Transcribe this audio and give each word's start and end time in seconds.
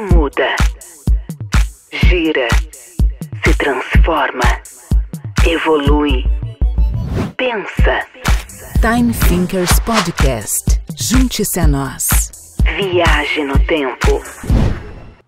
muda, 0.00 0.54
gira, 1.90 2.48
se 3.42 3.54
transforma, 3.56 4.60
evolui, 5.46 6.24
pensa. 7.36 8.06
Time 8.80 9.12
Thinkers 9.14 9.80
Podcast. 9.80 10.80
Junte-se 10.94 11.58
a 11.60 11.66
nós. 11.66 12.56
Viaje 12.76 13.42
no 13.44 13.58
tempo. 13.66 14.22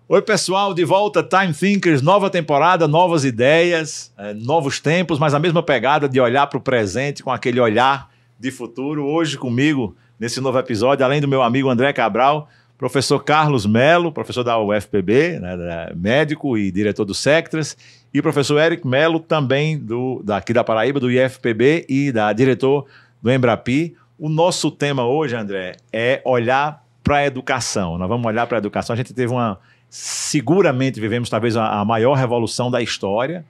Oi, 0.07 0.21
pessoal, 0.21 0.73
de 0.73 0.85
volta 0.85 1.23
Time 1.23 1.53
Thinkers, 1.53 2.01
nova 2.01 2.29
temporada, 2.29 2.87
novas 2.87 3.25
ideias, 3.25 4.13
é, 4.17 4.33
novos 4.33 4.79
tempos, 4.79 5.17
mas 5.17 5.33
a 5.33 5.39
mesma 5.39 5.63
pegada 5.63 6.07
de 6.07 6.19
olhar 6.19 6.45
para 6.47 6.57
o 6.57 6.61
presente 6.61 7.23
com 7.23 7.31
aquele 7.31 7.59
olhar 7.59 8.09
de 8.39 8.51
futuro. 8.51 9.05
Hoje 9.05 9.37
comigo, 9.37 9.95
nesse 10.19 10.39
novo 10.39 10.59
episódio, 10.59 11.03
além 11.03 11.21
do 11.21 11.27
meu 11.27 11.41
amigo 11.41 11.69
André 11.69 11.91
Cabral, 11.91 12.47
professor 12.79 13.21
Carlos 13.21 13.65
Melo, 13.65 14.09
professor 14.09 14.41
da 14.41 14.57
UFPB, 14.57 15.37
né, 15.37 15.91
médico 15.93 16.57
e 16.57 16.71
diretor 16.71 17.03
do 17.03 17.13
Sectras, 17.13 17.75
e 18.13 18.21
professor 18.21 18.57
Eric 18.57 18.87
Melo, 18.87 19.19
também 19.19 19.77
do, 19.77 20.21
daqui 20.23 20.53
da 20.53 20.63
Paraíba, 20.63 20.97
do 20.97 21.11
IFPB 21.11 21.85
e 21.89 22.09
da 22.09 22.31
diretor 22.31 22.85
do 23.21 23.29
Embrapi. 23.29 23.97
O 24.17 24.29
nosso 24.29 24.71
tema 24.71 25.05
hoje, 25.05 25.35
André, 25.35 25.73
é 25.91 26.21
olhar 26.23 26.81
para 27.03 27.17
a 27.17 27.25
educação. 27.25 27.97
Nós 27.97 28.07
vamos 28.07 28.25
olhar 28.25 28.47
para 28.47 28.57
a 28.57 28.59
educação. 28.59 28.93
A 28.93 28.97
gente 28.97 29.13
teve 29.13 29.31
uma 29.31 29.59
seguramente 29.89 31.01
vivemos 31.01 31.29
talvez 31.29 31.57
a, 31.57 31.79
a 31.79 31.83
maior 31.85 32.13
revolução 32.13 32.69
da 32.69 32.81
história 32.81 33.43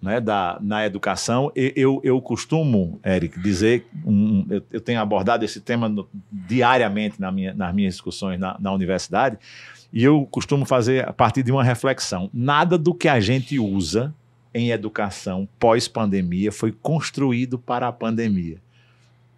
né, 0.00 0.20
da, 0.20 0.58
na 0.60 0.84
educação. 0.84 1.52
Eu, 1.54 2.00
eu 2.02 2.20
costumo, 2.20 3.00
Eric, 3.04 3.38
dizer, 3.40 3.86
um, 4.04 4.46
eu, 4.48 4.62
eu, 4.72 4.80
tenho 4.80 5.00
abordado 5.00 5.44
esse 5.44 5.60
tema 5.60 5.88
no, 5.88 6.08
diariamente 6.32 7.20
na 7.20 7.30
minha, 7.30 7.52
nas 7.52 7.74
minhas 7.74 7.94
discussões 7.94 8.38
na, 8.38 8.56
na 8.58 8.72
universidade, 8.72 9.38
e 9.92 10.04
eu 10.04 10.26
costumo 10.30 10.64
fazer 10.64 11.06
a 11.08 11.12
partir 11.12 11.42
de 11.42 11.52
uma 11.52 11.64
reflexão. 11.64 12.30
Nada 12.32 12.78
do 12.78 12.94
que 12.94 13.08
a 13.08 13.20
gente 13.20 13.58
usa 13.58 14.14
em 14.54 14.70
educação 14.70 15.48
pós-pandemia 15.58 16.50
foi 16.50 16.72
construído 16.72 17.58
para 17.58 17.88
a 17.88 17.92
pandemia. 17.92 18.58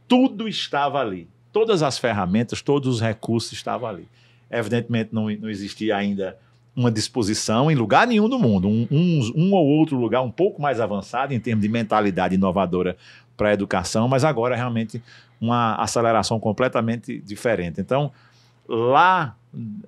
Tudo 0.06 0.48
estava 0.48 1.00
ali. 1.00 1.28
Todas 1.52 1.82
as 1.82 1.98
ferramentas, 1.98 2.62
todos 2.62 2.94
os 2.94 3.00
recursos 3.00 3.52
estavam 3.52 3.88
ali. 3.88 4.08
Evidentemente, 4.50 5.10
não, 5.12 5.30
não 5.30 5.48
existia 5.48 5.96
ainda 5.96 6.38
uma 6.74 6.90
disposição 6.90 7.70
em 7.70 7.74
lugar 7.74 8.06
nenhum 8.06 8.28
do 8.28 8.38
mundo, 8.38 8.68
um, 8.68 8.86
um, 8.90 9.32
um, 9.36 9.52
ou 9.52 9.66
outro 9.66 9.96
lugar 9.96 10.22
um 10.22 10.30
pouco 10.30 10.60
mais 10.60 10.80
avançado 10.80 11.34
em 11.34 11.40
termos 11.40 11.62
de 11.62 11.68
mentalidade 11.68 12.34
inovadora 12.34 12.96
para 13.36 13.50
a 13.50 13.52
educação, 13.52 14.08
mas 14.08 14.24
agora 14.24 14.56
realmente 14.56 15.02
uma 15.40 15.74
aceleração 15.76 16.38
completamente 16.40 17.20
diferente. 17.20 17.80
Então, 17.80 18.12
lá 18.66 19.36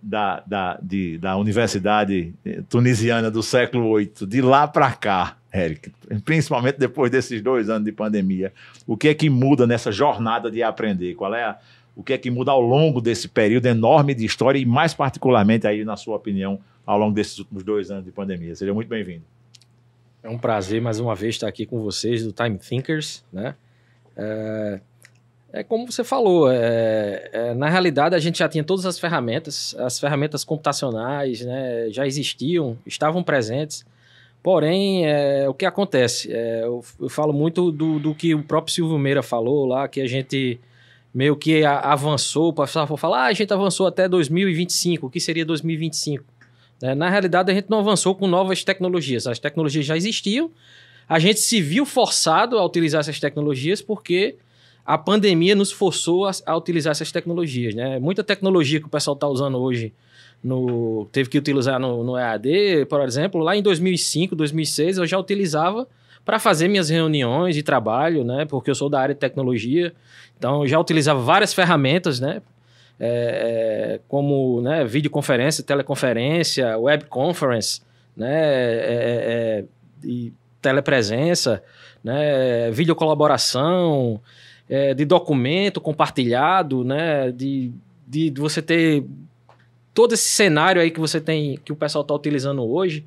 da, 0.03 0.43
da, 0.47 0.79
de, 0.83 1.17
da 1.19 1.37
Universidade 1.37 2.35
Tunisiana 2.69 3.31
do 3.31 3.43
século 3.43 3.97
VIII, 3.97 4.27
de 4.27 4.43
lá 4.43 4.69
para 4.69 4.93
cá, 4.93 5.37
Eric, 5.55 5.93
principalmente 6.25 6.79
depois 6.79 7.11
desses 7.11 7.41
dois 7.41 7.71
anos 7.71 7.85
de 7.85 7.93
pandemia, 7.93 8.53
o 8.87 8.97
que 8.97 9.09
é 9.09 9.15
que 9.15 9.31
muda 9.31 9.67
nessa 9.67 9.91
jornada 9.91 10.51
de 10.51 10.63
aprender? 10.63 11.15
Qual 11.15 11.35
é 11.35 11.45
a, 11.45 11.57
o 11.97 12.03
que 12.03 12.13
é 12.13 12.19
que 12.19 12.31
muda 12.31 12.51
ao 12.51 12.61
longo 12.61 13.01
desse 13.01 13.29
período 13.29 13.67
enorme 13.67 14.15
de 14.15 14.25
história 14.25 14.59
e, 14.59 14.67
mais 14.67 14.95
particularmente, 14.95 15.67
aí, 15.67 15.85
na 15.85 15.97
sua 15.97 16.17
opinião, 16.17 16.59
ao 16.85 16.99
longo 16.99 17.15
desses 17.15 17.39
últimos 17.39 17.63
dois 17.63 17.91
anos 17.91 18.05
de 18.05 18.11
pandemia? 18.11 18.55
Seja 18.55 18.75
muito 18.75 18.89
bem-vindo. 18.89 19.23
É 20.23 20.29
um 20.29 20.39
prazer, 20.39 20.81
mais 20.81 20.99
uma 20.99 21.15
vez, 21.15 21.35
estar 21.35 21.49
aqui 21.49 21.67
com 21.67 21.81
vocês 21.83 22.25
do 22.25 22.33
Time 22.33 22.59
Thinkers, 22.59 23.23
né? 23.33 23.55
É, 24.17 24.81
é 25.53 25.63
como 25.63 25.91
você 25.91 26.03
falou, 26.03 26.51
é, 26.51 27.31
é, 27.33 27.55
na 27.55 27.69
realidade 27.69 28.15
a 28.15 28.19
gente 28.19 28.39
já 28.39 28.49
tinha 28.49 28.65
todas 28.65 28.85
as 28.87 28.99
ferramentas, 28.99 29.73
as 29.79 30.01
ferramentas 30.01 30.43
computacionais 30.43 31.43
né, 31.43 31.91
já 31.91 32.05
existiam, 32.07 32.77
estavam 32.85 33.23
presentes, 33.23 33.87
porém, 34.43 35.07
é, 35.07 35.49
o 35.49 35.55
que 35.55 35.65
acontece? 35.65 36.33
É, 36.33 36.65
eu, 36.65 36.85
eu, 36.99 37.09
falo 37.09 37.33
muito 37.33 37.71
do, 37.71 38.01
do 38.01 38.15
que 38.15 38.35
o 38.35 38.43
próprio 38.43 38.75
Silvio 38.75 38.99
Meira 38.99 39.23
falou 39.23 39.65
lá, 39.65 39.87
que 39.87 40.01
a 40.01 40.09
gente 40.09 40.59
meio 41.15 41.37
que 41.37 41.65
avançou, 41.65 42.53
para 42.53 42.67
falar, 42.67 43.27
ah, 43.27 43.27
a 43.27 43.33
gente 43.33 43.53
avançou 43.53 43.87
até 43.87 44.09
2025, 44.09 45.07
o 45.07 45.11
que 45.11 45.21
seria 45.21 45.45
2025? 45.45 46.25
Né? 46.83 46.95
Na 46.95 47.09
realidade, 47.09 47.53
a 47.53 47.55
gente 47.55 47.71
não 47.71 47.79
avançou 47.79 48.17
com 48.17 48.27
novas 48.27 48.65
tecnologias, 48.65 49.27
as 49.29 49.39
tecnologias 49.39 49.87
já 49.87 49.97
existiam, 49.97 50.51
a 51.09 51.21
gente 51.21 51.39
se 51.39 51.63
viu 51.63 51.87
forçado 51.87 52.59
a 52.59 52.65
utilizar 52.65 53.01
essas 53.01 53.21
tecnologias 53.21 53.81
porque 53.81 54.37
a 54.85 54.99
pandemia 54.99 55.55
nos 55.55 55.71
forçou 55.71 56.27
a, 56.27 56.33
a 56.47 56.57
utilizar 56.57 56.91
essas 56.91 57.13
tecnologias. 57.13 57.75
Né? 57.75 57.99
Muita 58.01 58.25
tecnologia 58.25 58.81
que 58.81 58.87
o 58.87 58.91
pessoal 58.91 59.15
está 59.15 59.29
usando 59.29 59.59
hoje 59.59 59.93
no, 60.43 61.07
teve 61.13 61.31
que 61.31 61.39
utilizar 61.39 61.79
no, 61.79 62.03
no 62.03 62.19
EAD, 62.19 62.87
por 62.89 63.01
exemplo, 63.03 63.41
lá 63.41 63.57
em 63.57 63.63
2005, 63.63 64.35
2006, 64.35 64.99
eu 64.99 65.07
já 65.07 65.19
utilizava 65.19 65.87
para 66.25 66.39
fazer 66.39 66.69
minhas 66.69 66.89
reuniões 66.89 67.55
de 67.55 67.63
trabalho, 67.63 68.25
né? 68.25 68.47
Porque 68.47 68.71
eu 68.71 68.75
sou 68.75 68.89
da 68.89 69.01
área 69.01 69.15
de 69.15 69.21
tecnologia, 69.21 69.93
então 70.39 70.63
eu 70.63 70.69
já 70.69 70.79
utilizava 70.79 71.21
várias 71.21 71.53
ferramentas, 71.53 72.21
né? 72.21 72.43
É, 72.99 73.97
é, 73.97 74.01
como 74.07 74.61
né, 74.61 74.85
videoconferência, 74.85 75.65
teleconferência, 75.65 76.79
web 76.79 77.05
conference, 77.07 77.81
né? 78.17 78.33
É, 78.33 78.85
é, 78.87 79.61
é 79.61 79.65
e 80.05 80.33
telepresença, 80.61 81.63
né? 82.03 82.71
Videocolaboração, 82.71 84.21
é, 84.69 84.95
de 84.95 85.05
documento 85.05 85.81
compartilhado, 85.81 86.85
né? 86.85 87.33
De, 87.33 87.73
de, 88.07 88.31
de 88.31 88.41
você 88.41 88.63
ter 88.63 89.05
todo 89.93 90.15
esse 90.15 90.29
cenário 90.29 90.81
aí 90.81 90.91
que 90.91 91.01
você 91.01 91.21
tem, 91.21 91.59
que 91.65 91.73
o 91.73 91.77
pessoal 91.77 92.03
está 92.03 92.15
utilizando 92.15 92.63
hoje 92.65 93.05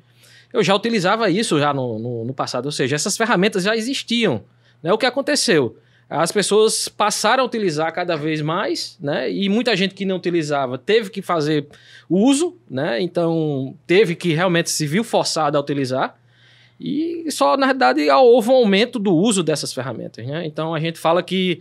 eu 0.52 0.62
já 0.62 0.74
utilizava 0.74 1.30
isso 1.30 1.58
já 1.58 1.74
no, 1.74 1.98
no, 1.98 2.24
no 2.24 2.34
passado, 2.34 2.66
ou 2.66 2.72
seja, 2.72 2.96
essas 2.96 3.16
ferramentas 3.16 3.62
já 3.62 3.76
existiam. 3.76 4.42
Né? 4.82 4.92
O 4.92 4.98
que 4.98 5.06
aconteceu? 5.06 5.76
As 6.10 6.32
pessoas 6.32 6.88
passaram 6.88 7.42
a 7.42 7.46
utilizar 7.46 7.92
cada 7.92 8.16
vez 8.16 8.40
mais, 8.40 8.96
né? 8.98 9.30
E 9.30 9.46
muita 9.48 9.76
gente 9.76 9.94
que 9.94 10.06
não 10.06 10.16
utilizava 10.16 10.78
teve 10.78 11.10
que 11.10 11.20
fazer 11.20 11.66
uso, 12.08 12.56
né? 12.68 13.00
Então 13.02 13.74
teve 13.86 14.14
que 14.14 14.32
realmente 14.32 14.70
se 14.70 14.86
viu 14.86 15.04
forçado 15.04 15.58
a 15.58 15.60
utilizar. 15.60 16.16
E 16.80 17.30
só, 17.30 17.56
na 17.56 17.66
verdade, 17.66 18.08
houve 18.10 18.48
um 18.50 18.54
aumento 18.54 18.98
do 18.98 19.14
uso 19.14 19.42
dessas 19.42 19.72
ferramentas. 19.72 20.24
Né? 20.26 20.46
Então 20.46 20.72
a 20.72 20.80
gente 20.80 20.98
fala 20.98 21.22
que 21.22 21.60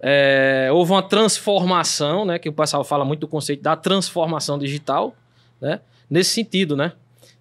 é, 0.00 0.68
houve 0.72 0.92
uma 0.92 1.02
transformação, 1.02 2.24
né? 2.24 2.38
Que 2.38 2.48
o 2.48 2.52
pessoal 2.52 2.82
fala 2.82 3.04
muito 3.04 3.20
do 3.20 3.28
conceito 3.28 3.62
da 3.62 3.76
transformação 3.76 4.58
digital, 4.58 5.14
né? 5.60 5.80
Nesse 6.08 6.30
sentido, 6.30 6.76
né? 6.76 6.92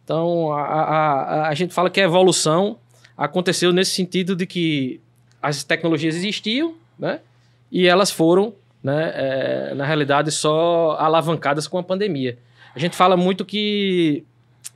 Então, 0.04 0.52
a, 0.52 0.62
a, 0.62 1.48
a 1.48 1.54
gente 1.54 1.74
fala 1.74 1.90
que 1.90 2.02
a 2.02 2.04
evolução 2.04 2.78
aconteceu 3.18 3.72
nesse 3.72 3.92
sentido 3.92 4.36
de 4.36 4.46
que 4.46 5.00
as 5.42 5.64
tecnologias 5.64 6.16
existiam, 6.16 6.76
né? 6.98 7.20
E 7.72 7.88
elas 7.88 8.12
foram, 8.12 8.54
né, 8.84 9.12
é, 9.16 9.74
na 9.74 9.86
realidade, 9.86 10.30
só 10.32 10.98
alavancadas 11.00 11.68
com 11.68 11.78
a 11.78 11.84
pandemia. 11.84 12.38
A 12.76 12.80
gente 12.80 12.96
fala 12.96 13.16
muito 13.16 13.46
que, 13.46 14.24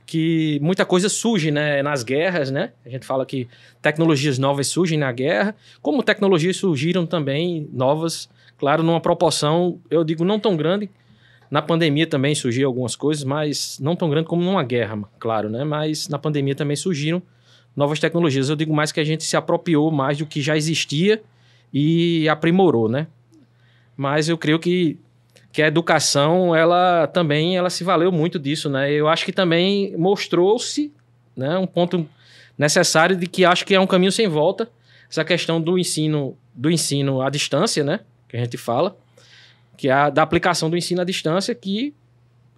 que 0.04 0.58
muita 0.62 0.84
coisa 0.84 1.08
surge 1.08 1.50
né, 1.50 1.82
nas 1.82 2.02
guerras, 2.02 2.50
né? 2.50 2.72
A 2.84 2.88
gente 2.88 3.06
fala 3.06 3.24
que 3.24 3.48
tecnologias 3.80 4.38
novas 4.38 4.66
surgem 4.66 4.98
na 4.98 5.12
guerra, 5.12 5.54
como 5.82 6.02
tecnologias 6.02 6.56
surgiram 6.56 7.06
também 7.06 7.68
novas, 7.72 8.28
claro, 8.58 8.82
numa 8.82 9.00
proporção, 9.00 9.78
eu 9.90 10.02
digo, 10.02 10.24
não 10.24 10.40
tão 10.40 10.56
grande, 10.56 10.90
na 11.50 11.62
pandemia 11.62 12.06
também 12.06 12.34
surgiram 12.34 12.68
algumas 12.68 12.96
coisas, 12.96 13.24
mas 13.24 13.78
não 13.80 13.94
tão 13.94 14.10
grande 14.10 14.26
como 14.26 14.42
numa 14.42 14.62
guerra, 14.62 14.98
claro, 15.18 15.48
né? 15.48 15.64
Mas 15.64 16.08
na 16.08 16.18
pandemia 16.18 16.54
também 16.54 16.76
surgiram 16.76 17.22
novas 17.76 18.00
tecnologias. 18.00 18.48
Eu 18.48 18.56
digo 18.56 18.74
mais 18.74 18.90
que 18.90 18.98
a 18.98 19.04
gente 19.04 19.22
se 19.22 19.36
apropriou 19.36 19.90
mais 19.90 20.18
do 20.18 20.26
que 20.26 20.40
já 20.40 20.56
existia 20.56 21.22
e 21.72 22.28
aprimorou, 22.28 22.88
né? 22.88 23.06
Mas 23.96 24.28
eu 24.28 24.38
creio 24.38 24.58
que, 24.58 24.98
que 25.52 25.62
a 25.62 25.66
educação, 25.66 26.54
ela 26.54 27.06
também 27.06 27.56
ela 27.56 27.68
se 27.68 27.84
valeu 27.84 28.10
muito 28.10 28.38
disso, 28.38 28.70
né? 28.70 28.90
Eu 28.90 29.08
acho 29.08 29.24
que 29.24 29.32
também 29.32 29.94
mostrou-se 29.96 30.92
né, 31.36 31.58
um 31.58 31.66
ponto 31.66 32.08
necessário 32.56 33.14
de 33.14 33.26
que 33.26 33.44
acho 33.44 33.66
que 33.66 33.74
é 33.74 33.80
um 33.80 33.86
caminho 33.86 34.12
sem 34.12 34.26
volta 34.26 34.68
essa 35.10 35.24
questão 35.24 35.60
do 35.60 35.78
ensino 35.78 36.36
do 36.54 36.70
ensino 36.70 37.20
à 37.20 37.28
distância, 37.28 37.84
né? 37.84 38.00
Que 38.28 38.36
a 38.36 38.40
gente 38.40 38.56
fala 38.56 38.96
que 39.76 39.88
é 39.88 39.92
a 39.92 40.10
da 40.10 40.22
aplicação 40.22 40.70
do 40.70 40.76
ensino 40.76 41.02
à 41.02 41.04
distância, 41.04 41.54
que 41.54 41.94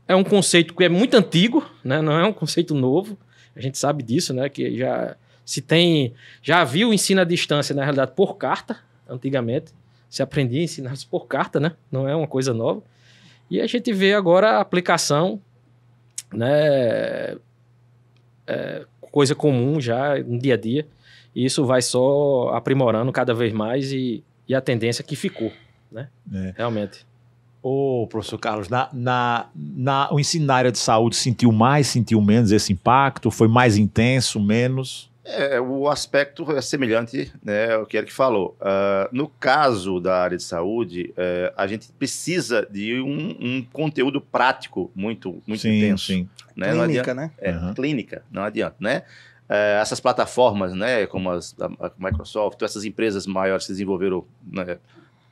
é 0.06 0.14
um 0.14 0.25
conceito 0.25 0.75
que 0.75 0.84
é 0.84 0.88
muito 0.88 1.14
antigo, 1.14 1.69
né? 1.84 2.00
não 2.00 2.12
é 2.12 2.25
um 2.25 2.32
conceito 2.32 2.75
novo. 2.75 3.19
A 3.58 3.60
gente 3.60 3.76
sabe 3.76 4.05
disso, 4.05 4.32
né? 4.32 4.49
Que 4.49 4.78
já 4.78 5.16
se 5.44 5.60
tem. 5.60 6.14
Já 6.40 6.60
havia 6.60 6.87
o 6.87 6.94
ensino 6.94 7.20
à 7.20 7.25
distância, 7.25 7.75
na 7.75 7.82
realidade, 7.82 8.12
por 8.14 8.37
carta, 8.37 8.78
antigamente. 9.08 9.72
Se 10.08 10.22
aprendia 10.22 10.60
a 10.60 10.64
ensinar 10.64 10.94
por 11.10 11.26
carta, 11.26 11.58
né? 11.58 11.72
Não 11.90 12.08
é 12.08 12.14
uma 12.14 12.28
coisa 12.28 12.55
nova. 12.55 12.82
E 13.50 13.60
a 13.60 13.66
gente 13.66 13.93
vê 13.93 14.14
agora 14.14 14.52
a 14.52 14.60
aplicação, 14.60 15.40
né? 16.32 17.37
É, 18.46 18.87
coisa 19.10 19.34
comum 19.34 19.81
já 19.81 20.16
no 20.22 20.38
dia 20.38 20.55
a 20.55 20.56
dia. 20.56 20.87
E 21.34 21.44
isso 21.44 21.64
vai 21.66 21.82
só 21.82 22.50
aprimorando 22.55 23.10
cada 23.10 23.34
vez 23.34 23.52
mais 23.52 23.93
e, 23.93 24.22
e 24.46 24.55
a 24.55 24.60
tendência 24.60 25.02
que 25.02 25.16
ficou, 25.16 25.52
né? 25.90 26.08
É. 26.32 26.55
Realmente. 26.56 27.07
Ô, 27.70 28.06
professor 28.06 28.38
Carlos, 28.38 28.70
na, 28.70 28.88
na, 28.94 29.47
na, 29.55 30.09
o 30.11 30.19
ensino 30.19 30.47
na 30.47 30.55
área 30.55 30.73
de 30.73 30.79
saúde 30.79 31.17
sentiu 31.17 31.53
mais, 31.53 31.87
sentiu 31.87 32.19
menos 32.19 32.50
esse 32.50 32.73
impacto? 32.73 33.31
Foi 33.31 33.47
mais 33.47 33.76
intenso, 33.76 34.41
menos? 34.41 35.11
É, 35.23 35.61
o 35.61 35.87
aspecto 35.87 36.50
é 36.56 36.62
semelhante 36.62 37.31
né, 37.43 37.75
ao 37.75 37.85
que 37.85 37.99
Eric 37.99 38.11
falou. 38.11 38.56
Uh, 38.59 39.15
no 39.15 39.29
caso 39.29 40.00
da 40.00 40.17
área 40.17 40.38
de 40.38 40.43
saúde, 40.43 41.12
uh, 41.12 41.53
a 41.59 41.67
gente 41.67 41.93
precisa 41.93 42.67
de 42.70 42.99
um, 43.03 43.37
um, 43.38 43.67
conteúdo 43.70 44.19
prático 44.19 44.91
muito, 44.94 45.43
muito 45.47 45.61
sim, 45.61 45.76
intenso. 45.76 46.06
Sim. 46.06 46.29
Né? 46.56 46.73
Clínica, 46.73 47.12
né? 47.12 47.31
É, 47.37 47.53
uhum. 47.53 47.75
clínica, 47.75 48.23
não 48.31 48.44
adianta, 48.44 48.76
né? 48.81 49.03
Uh, 49.47 49.76
essas 49.82 50.00
plataformas, 50.00 50.73
né, 50.73 51.06
como 51.06 51.31
as, 51.31 51.55
a, 51.61 51.67
a 51.87 51.93
Microsoft, 51.99 52.62
essas 52.62 52.87
empresas 52.87 53.26
maiores 53.26 53.67
que 53.67 53.73
desenvolveram, 53.73 54.25
né, 54.50 54.79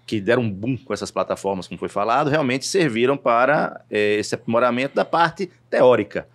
que 0.06 0.20
deram 0.20 0.42
um 0.42 0.50
boom 0.50 0.76
com 0.76 0.94
essas 0.94 1.10
plataformas, 1.10 1.66
como 1.66 1.78
foi 1.78 1.88
falado, 1.88 2.30
realmente 2.30 2.64
serviram 2.64 3.16
para 3.16 3.84
eh, 3.90 4.16
esse 4.20 4.34
aprimoramento 4.34 4.94
da 4.94 5.04
parte 5.04 5.50
teórica. 5.68 6.28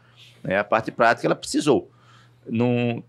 Né? 0.43 0.59
A 0.59 0.63
parte 0.63 0.91
prática, 0.91 1.25
ela 1.25 1.35
precisou. 1.35 1.89
Num, 2.45 3.01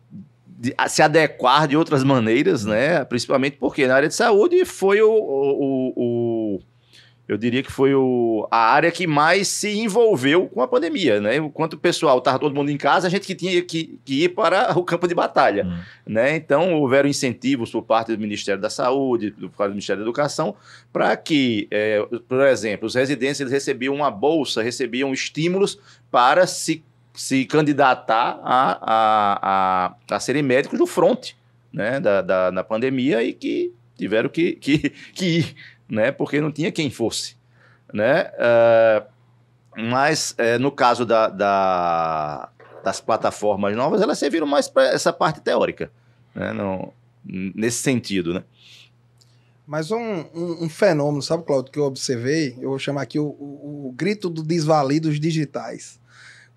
de, 0.46 0.72
se 0.88 1.02
adequar 1.02 1.66
de 1.66 1.76
outras 1.76 2.04
maneiras, 2.04 2.64
né? 2.64 3.04
Principalmente 3.04 3.56
porque 3.56 3.86
na 3.88 3.96
área 3.96 4.08
de 4.08 4.14
saúde 4.14 4.64
foi 4.64 5.02
o, 5.02 5.10
o, 5.10 5.92
o 5.96 6.41
eu 7.28 7.36
diria 7.36 7.62
que 7.62 7.70
foi 7.70 7.94
o, 7.94 8.46
a 8.50 8.72
área 8.72 8.90
que 8.90 9.06
mais 9.06 9.48
se 9.48 9.78
envolveu 9.78 10.48
com 10.48 10.60
a 10.60 10.68
pandemia, 10.68 11.20
né? 11.20 11.36
Enquanto 11.36 11.74
o 11.74 11.78
pessoal 11.78 12.18
estava 12.18 12.38
todo 12.38 12.54
mundo 12.54 12.70
em 12.70 12.76
casa, 12.76 13.06
a 13.06 13.10
gente 13.10 13.26
que 13.26 13.34
tinha 13.34 13.62
que, 13.62 13.98
que 14.04 14.24
ir 14.24 14.30
para 14.30 14.72
o 14.76 14.82
campo 14.82 15.06
de 15.06 15.14
batalha, 15.14 15.64
uhum. 15.64 15.78
né? 16.14 16.34
Então, 16.34 16.74
houveram 16.74 17.08
incentivos 17.08 17.70
por 17.70 17.82
parte 17.82 18.14
do 18.14 18.20
Ministério 18.20 18.60
da 18.60 18.68
Saúde, 18.68 19.30
por 19.30 19.50
parte 19.50 19.70
do 19.70 19.74
Ministério 19.74 20.02
da 20.02 20.04
Educação, 20.04 20.54
para 20.92 21.16
que, 21.16 21.68
é, 21.70 22.04
por 22.28 22.40
exemplo, 22.40 22.86
os 22.86 22.94
residentes 22.94 23.40
eles 23.40 23.52
recebiam 23.52 23.94
uma 23.94 24.10
bolsa, 24.10 24.62
recebiam 24.62 25.12
estímulos 25.12 25.78
para 26.10 26.46
se 26.46 26.84
se 27.14 27.44
candidatar 27.44 28.40
a, 28.42 28.78
a, 28.80 29.38
a, 30.08 30.16
a 30.16 30.20
serem 30.20 30.42
médicos 30.42 30.78
do 30.78 30.86
front 30.86 31.32
né, 31.72 32.00
da, 32.00 32.22
da, 32.22 32.50
da 32.50 32.64
pandemia 32.64 33.22
e 33.22 33.32
que 33.32 33.72
tiveram 34.02 34.28
que, 34.28 34.52
que, 34.56 34.90
que 35.14 35.24
ir, 35.38 35.56
né, 35.88 36.10
porque 36.10 36.40
não 36.40 36.50
tinha 36.50 36.72
quem 36.72 36.90
fosse. 36.90 37.36
Né? 37.92 38.24
Uh, 38.24 39.06
mas, 39.76 40.32
uh, 40.32 40.58
no 40.58 40.72
caso 40.72 41.06
da, 41.06 41.28
da, 41.28 42.48
das 42.82 43.00
plataformas 43.00 43.76
novas, 43.76 44.02
elas 44.02 44.18
serviram 44.18 44.46
mais 44.46 44.66
para 44.66 44.88
essa 44.88 45.12
parte 45.12 45.40
teórica, 45.40 45.90
né, 46.34 46.52
no, 46.52 46.92
nesse 47.24 47.78
sentido. 47.78 48.34
Né? 48.34 48.44
Mas 49.64 49.92
um, 49.92 50.24
um, 50.34 50.64
um, 50.64 50.68
fenômeno, 50.68 51.22
sabe, 51.22 51.44
Claudio, 51.44 51.70
que 51.70 51.78
eu 51.78 51.84
observei, 51.84 52.56
eu 52.60 52.70
vou 52.70 52.78
chamar 52.78 53.02
aqui 53.02 53.20
o, 53.20 53.26
o, 53.26 53.88
o 53.88 53.92
grito 53.96 54.28
do 54.28 54.42
desvalidos 54.42 55.20
digitais. 55.20 56.00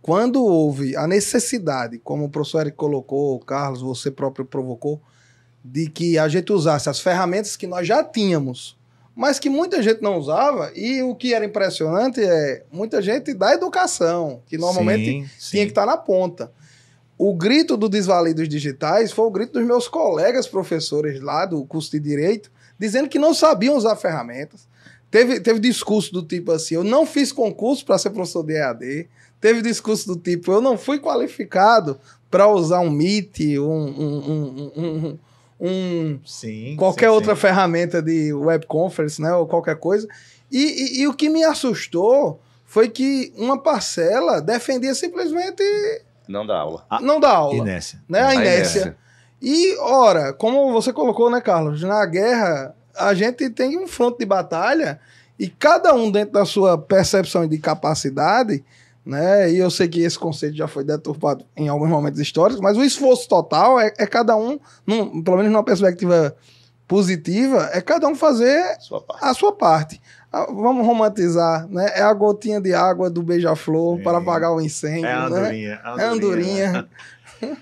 Quando 0.01 0.43
houve 0.43 0.95
a 0.95 1.07
necessidade, 1.07 1.99
como 1.99 2.25
o 2.25 2.29
professor 2.29 2.61
Eric 2.61 2.77
colocou, 2.77 3.39
Carlos, 3.39 3.81
você 3.81 4.09
próprio 4.09 4.45
provocou, 4.45 5.01
de 5.67 5.89
que 5.89 6.17
a 6.17 6.27
gente 6.27 6.53
usasse 6.53 6.87
as 6.89 6.99
ferramentas 6.99 7.55
que 7.55 7.65
nós 7.65 7.87
já 7.87 8.03
tínhamos, 8.03 8.77
mas 9.15 9.39
que 9.39 9.49
muita 9.49 9.81
gente 9.81 9.99
não 9.99 10.17
usava, 10.17 10.71
e 10.75 11.01
o 11.01 11.15
que 11.15 11.33
era 11.33 11.43
impressionante 11.43 12.21
é 12.21 12.63
muita 12.71 13.01
gente 13.01 13.33
da 13.33 13.51
educação, 13.53 14.43
que 14.45 14.59
normalmente 14.59 15.05
sim, 15.05 15.29
sim. 15.39 15.51
tinha 15.51 15.65
que 15.65 15.71
estar 15.71 15.87
na 15.87 15.97
ponta. 15.97 16.51
O 17.17 17.33
grito 17.33 17.75
do 17.75 17.89
desvalidos 17.89 18.47
digitais 18.47 19.11
foi 19.11 19.25
o 19.25 19.31
grito 19.31 19.53
dos 19.53 19.65
meus 19.65 19.87
colegas 19.87 20.47
professores 20.47 21.19
lá 21.19 21.45
do 21.45 21.65
curso 21.65 21.91
de 21.91 21.99
Direito, 21.99 22.51
dizendo 22.77 23.09
que 23.09 23.17
não 23.17 23.33
sabiam 23.33 23.75
usar 23.75 23.95
ferramentas. 23.95 24.67
Teve, 25.09 25.39
teve 25.39 25.59
discurso 25.59 26.11
do 26.11 26.21
tipo 26.21 26.51
assim: 26.51 26.75
eu 26.75 26.83
não 26.83 27.05
fiz 27.05 27.31
concurso 27.31 27.85
para 27.85 27.97
ser 27.97 28.11
professor 28.11 28.43
de 28.43 28.53
EAD, 28.53 29.09
teve 29.39 29.61
discurso 29.61 30.07
do 30.07 30.15
tipo: 30.17 30.51
eu 30.51 30.61
não 30.61 30.77
fui 30.77 30.99
qualificado 30.99 31.97
para 32.29 32.49
usar 32.49 32.81
um 32.81 32.91
Meet, 32.91 33.39
um, 33.57 33.63
um, 33.63 34.71
um, 34.75 35.19
um 35.59 36.19
sim, 36.25 36.75
qualquer 36.77 37.07
sim, 37.07 37.13
outra 37.13 37.35
sim. 37.35 37.41
ferramenta 37.41 38.01
de 38.01 38.33
web 38.33 38.65
conference, 38.65 39.21
né, 39.21 39.33
ou 39.33 39.47
qualquer 39.47 39.77
coisa. 39.77 40.07
E, 40.51 40.59
e, 40.59 41.01
e, 41.01 41.07
o 41.07 41.13
que 41.13 41.29
me 41.29 41.43
assustou 41.43 42.39
foi 42.65 42.89
que 42.89 43.33
uma 43.35 43.61
parcela 43.61 44.41
defendia 44.41 44.93
simplesmente 44.93 45.63
não 46.27 46.45
dá 46.45 46.57
aula. 46.57 46.85
A, 46.89 46.99
não 46.99 47.19
dá 47.19 47.29
aula. 47.29 47.55
Inércia. 47.55 48.01
Né, 48.09 48.19
a, 48.19 48.27
a 48.29 48.35
inércia. 48.35 48.81
inércia. 48.81 48.97
E, 49.41 49.77
ora, 49.77 50.33
como 50.33 50.71
você 50.71 50.91
colocou, 50.91 51.29
né, 51.29 51.39
Carlos, 51.39 51.81
na 51.83 52.05
guerra 52.05 52.75
a 52.97 53.13
gente 53.13 53.49
tem 53.49 53.77
um 53.77 53.87
fronte 53.87 54.19
de 54.19 54.25
batalha 54.25 54.99
e 55.37 55.47
cada 55.49 55.93
um 55.93 56.09
dentro 56.09 56.33
da 56.33 56.45
sua 56.45 56.77
percepção 56.77 57.47
de 57.47 57.57
capacidade 57.57 58.63
né? 59.05 59.51
E 59.51 59.57
eu 59.57 59.69
sei 59.69 59.87
que 59.87 60.01
esse 60.01 60.17
conceito 60.17 60.55
já 60.55 60.67
foi 60.67 60.83
deturpado 60.83 61.45
em 61.55 61.67
alguns 61.67 61.89
momentos 61.89 62.19
históricos, 62.19 62.61
mas 62.61 62.77
o 62.77 62.83
esforço 62.83 63.29
total 63.29 63.79
é, 63.79 63.93
é 63.97 64.07
cada 64.07 64.35
um, 64.35 64.59
num, 64.85 65.21
pelo 65.21 65.37
menos 65.37 65.51
numa 65.51 65.63
perspectiva 65.63 66.35
positiva, 66.87 67.69
é 67.73 67.81
cada 67.81 68.07
um 68.07 68.15
fazer 68.15 68.63
sua 68.79 69.03
a 69.21 69.33
sua 69.33 69.51
parte. 69.51 70.01
Ah, 70.31 70.47
vamos 70.47 70.85
romantizar, 70.85 71.67
né? 71.69 71.91
É 71.95 72.01
a 72.01 72.13
gotinha 72.13 72.59
de 72.59 72.73
água 72.73 73.09
do 73.09 73.23
beija-flor 73.23 74.01
para 74.01 74.17
apagar 74.17 74.51
o 74.51 74.59
incêndio. 74.59 75.05
É 75.05 75.13
a 75.13 75.25
andorinha. 75.25 75.69
Né? 75.69 75.81
É 75.97 76.03
a 76.03 76.11
andorinha. 76.11 76.89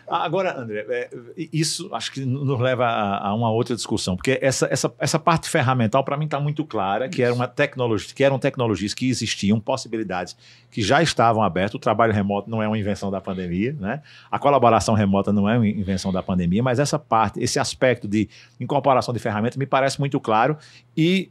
Agora, 0.07 0.59
André, 0.59 0.85
é, 0.89 1.09
isso 1.51 1.89
acho 1.93 2.11
que 2.11 2.25
nos 2.25 2.59
leva 2.59 2.85
a, 2.85 3.29
a, 3.29 3.33
uma 3.33 3.51
outra 3.51 3.75
discussão, 3.75 4.15
porque 4.15 4.37
essa, 4.41 4.67
essa, 4.71 4.93
essa 4.99 5.19
parte 5.19 5.49
ferramental 5.49 6.03
para 6.03 6.17
mim 6.17 6.25
está 6.25 6.39
muito 6.39 6.65
clara, 6.65 7.09
que 7.09 7.21
era 7.21 7.33
uma 7.33 7.47
tecnologia, 7.47 8.13
que 8.13 8.23
eram 8.23 8.39
tecnologias 8.39 8.93
que 8.93 9.09
existiam, 9.09 9.59
possibilidades 9.59 10.35
que 10.71 10.81
já 10.81 11.01
estavam 11.01 11.41
abertas. 11.41 11.75
O 11.75 11.79
trabalho 11.79 12.13
remoto 12.13 12.49
não 12.49 12.61
é 12.61 12.67
uma 12.67 12.77
invenção 12.77 13.11
da 13.11 13.21
pandemia, 13.21 13.75
né? 13.79 14.01
A 14.31 14.39
colaboração 14.39 14.95
remota 14.95 15.31
não 15.31 15.47
é 15.47 15.57
uma 15.57 15.67
invenção 15.67 16.11
da 16.11 16.23
pandemia, 16.23 16.63
mas 16.63 16.79
essa 16.79 16.97
parte, 16.97 17.39
esse 17.41 17.59
aspecto 17.59 18.07
de 18.07 18.29
incorporação 18.59 19.13
de 19.13 19.19
ferramentas 19.19 19.57
me 19.57 19.65
parece 19.65 19.99
muito 19.99 20.19
claro 20.19 20.57
e 20.95 21.29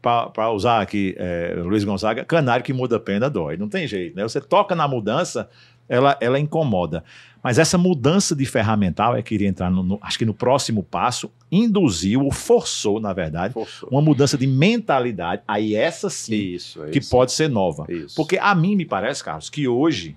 para 0.00 0.50
usar 0.50 0.80
aqui 0.80 1.14
é, 1.18 1.54
Luiz 1.56 1.84
Gonzaga, 1.84 2.24
canário 2.24 2.64
que 2.64 2.72
muda 2.72 2.96
a 2.96 3.00
pena 3.00 3.28
dói. 3.28 3.56
Não 3.56 3.68
tem 3.68 3.86
jeito, 3.86 4.16
né? 4.16 4.22
Você 4.22 4.40
toca 4.40 4.74
na 4.74 4.88
mudança, 4.88 5.48
ela, 5.90 6.16
ela 6.20 6.38
incomoda. 6.38 7.02
Mas 7.42 7.58
essa 7.58 7.76
mudança 7.76 8.36
de 8.36 8.46
ferramental 8.46 9.16
é 9.16 9.22
que 9.22 9.34
iria 9.34 9.48
entrar, 9.48 9.70
no, 9.70 9.82
no, 9.82 9.98
acho 10.02 10.18
que 10.18 10.24
no 10.24 10.32
próximo 10.32 10.82
passo, 10.82 11.30
induziu 11.50 12.22
ou 12.22 12.30
forçou, 12.30 13.00
na 13.00 13.12
verdade, 13.12 13.54
forçou. 13.54 13.88
uma 13.90 14.00
mudança 14.00 14.38
de 14.38 14.46
mentalidade. 14.46 15.42
Aí 15.48 15.74
essa 15.74 16.08
sim, 16.08 16.34
isso, 16.34 16.80
que 16.92 16.98
isso. 16.98 17.10
pode 17.10 17.32
ser 17.32 17.48
nova. 17.48 17.86
Isso. 17.88 18.14
Porque 18.14 18.38
a 18.38 18.54
mim 18.54 18.76
me 18.76 18.84
parece, 18.84 19.24
Carlos, 19.24 19.50
que 19.50 19.66
hoje 19.66 20.16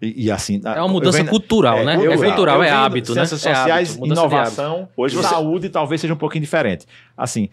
e, 0.00 0.26
e, 0.26 0.30
assim, 0.30 0.62
é 0.64 0.80
uma 0.80 0.88
mudança 0.88 1.18
venho, 1.18 1.28
cultural, 1.28 1.78
é, 1.78 1.84
né? 1.84 1.96
Eu, 1.96 2.12
é 2.12 2.16
cultural, 2.16 2.62
é 2.62 2.70
hábito, 2.70 3.10
né? 3.10 3.26
Ciências 3.26 3.40
sociais, 3.42 3.90
é 3.90 3.92
hábito, 3.92 4.06
inovação, 4.06 4.88
Hoje 4.96 5.20
saúde 5.22 5.66
você... 5.66 5.68
talvez 5.68 6.00
seja 6.00 6.14
um 6.14 6.16
pouquinho 6.16 6.40
diferente. 6.40 6.86
Assim, 7.14 7.50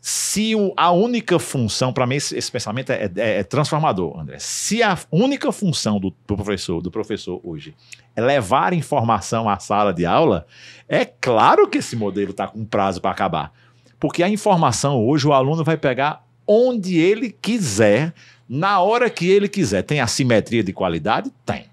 se 0.00 0.54
o, 0.54 0.72
a 0.76 0.92
única 0.92 1.38
função, 1.38 1.92
para 1.92 2.06
mim 2.06 2.16
esse, 2.16 2.36
esse 2.36 2.50
pensamento 2.50 2.90
é, 2.90 3.10
é, 3.16 3.38
é, 3.38 3.42
transformador, 3.42 4.18
André. 4.20 4.36
Se 4.38 4.82
a 4.82 4.96
única 5.10 5.50
função 5.50 5.98
do, 5.98 6.14
do, 6.26 6.36
professor, 6.36 6.80
do 6.80 6.90
professor 6.90 7.40
hoje 7.42 7.74
é 8.14 8.20
levar 8.20 8.72
informação 8.72 9.48
à 9.48 9.58
sala 9.58 9.92
de 9.92 10.06
aula, 10.06 10.46
é 10.88 11.04
claro 11.04 11.68
que 11.68 11.78
esse 11.78 11.96
modelo 11.96 12.30
está 12.30 12.46
com 12.46 12.64
prazo 12.64 13.00
para 13.00 13.10
acabar. 13.10 13.52
Porque 13.98 14.22
a 14.22 14.28
informação 14.28 15.04
hoje 15.04 15.26
o 15.26 15.32
aluno 15.32 15.64
vai 15.64 15.76
pegar 15.76 16.24
onde 16.46 16.98
ele 16.98 17.30
quiser, 17.30 18.12
na 18.48 18.80
hora 18.80 19.10
que 19.10 19.28
ele 19.28 19.48
quiser. 19.48 19.82
Tem 19.82 20.00
assimetria 20.00 20.62
de 20.62 20.72
qualidade? 20.72 21.32
Tem. 21.44 21.64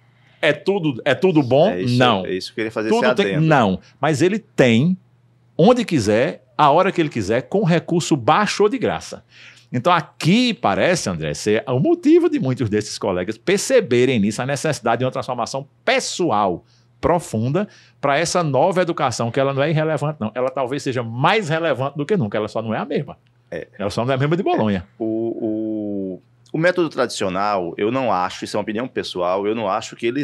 É 0.42 0.54
tudo, 0.54 1.00
é 1.06 1.14
tudo 1.14 1.44
bom? 1.44 1.70
É 1.70 1.82
isso, 1.82 1.98
não. 1.98 2.26
É 2.26 2.34
isso 2.34 2.48
que 2.48 2.54
eu 2.54 2.56
queria 2.56 2.72
fazer 2.72 2.90
tudo 2.90 3.14
tem, 3.16 3.40
Não. 3.40 3.80
Mas 4.00 4.22
ele 4.24 4.40
tem, 4.40 4.98
onde 5.56 5.86
quiser, 5.86 6.41
a 6.62 6.70
hora 6.70 6.92
que 6.92 7.02
ele 7.02 7.10
quiser, 7.10 7.42
com 7.42 7.64
recurso 7.64 8.16
baixo 8.16 8.62
ou 8.62 8.70
de 8.70 8.78
graça. 8.78 9.24
Então, 9.74 9.92
aqui 9.92 10.54
parece, 10.54 11.10
André, 11.10 11.34
ser 11.34 11.64
o 11.68 11.80
motivo 11.80 12.30
de 12.30 12.40
muitos 12.40 12.70
desses 12.70 13.00
colegas 13.00 13.36
perceberem 13.36 14.20
nisso 14.20 14.44
a 14.44 14.46
necessidade 14.46 15.00
de 15.00 15.06
uma 15.06 15.12
transformação 15.12 15.68
pessoal 15.84 16.64
profunda 17.00 17.68
para 18.00 18.20
essa 18.20 18.44
nova 18.44 18.80
educação, 18.80 19.32
que 19.32 19.40
ela 19.40 19.56
não 19.56 19.64
é 19.64 19.72
irrelevante, 19.72 20.18
não. 20.20 20.32
Ela 20.36 20.52
talvez 20.52 20.84
seja 20.84 21.02
mais 21.02 21.50
relevante 21.50 21.98
do 21.98 22.06
que 22.06 22.16
nunca, 22.16 22.38
ela 22.38 22.48
só 22.48 22.62
não 22.62 22.76
é 22.76 22.78
a 22.78 22.86
mesma. 22.86 23.18
É. 23.50 23.68
Ela 23.80 23.90
só 23.90 24.06
não 24.06 24.12
é 24.12 24.16
a 24.16 24.20
mesma 24.20 24.38
de 24.38 24.44
Bolonha. 24.44 24.86
É. 24.88 24.94
O, 25.00 25.06
o, 25.06 25.61
o 26.54 26.58
método 26.58 26.90
tradicional, 26.90 27.74
eu 27.78 27.90
não 27.92 28.12
acho, 28.12 28.44
isso 28.44 28.58
é 28.58 28.60
uma 28.60 28.64
opinião 28.64 28.86
pessoal, 28.86 29.48
eu 29.48 29.56
não 29.56 29.70
acho 29.70 29.96
que 29.96 30.06
ele, 30.06 30.22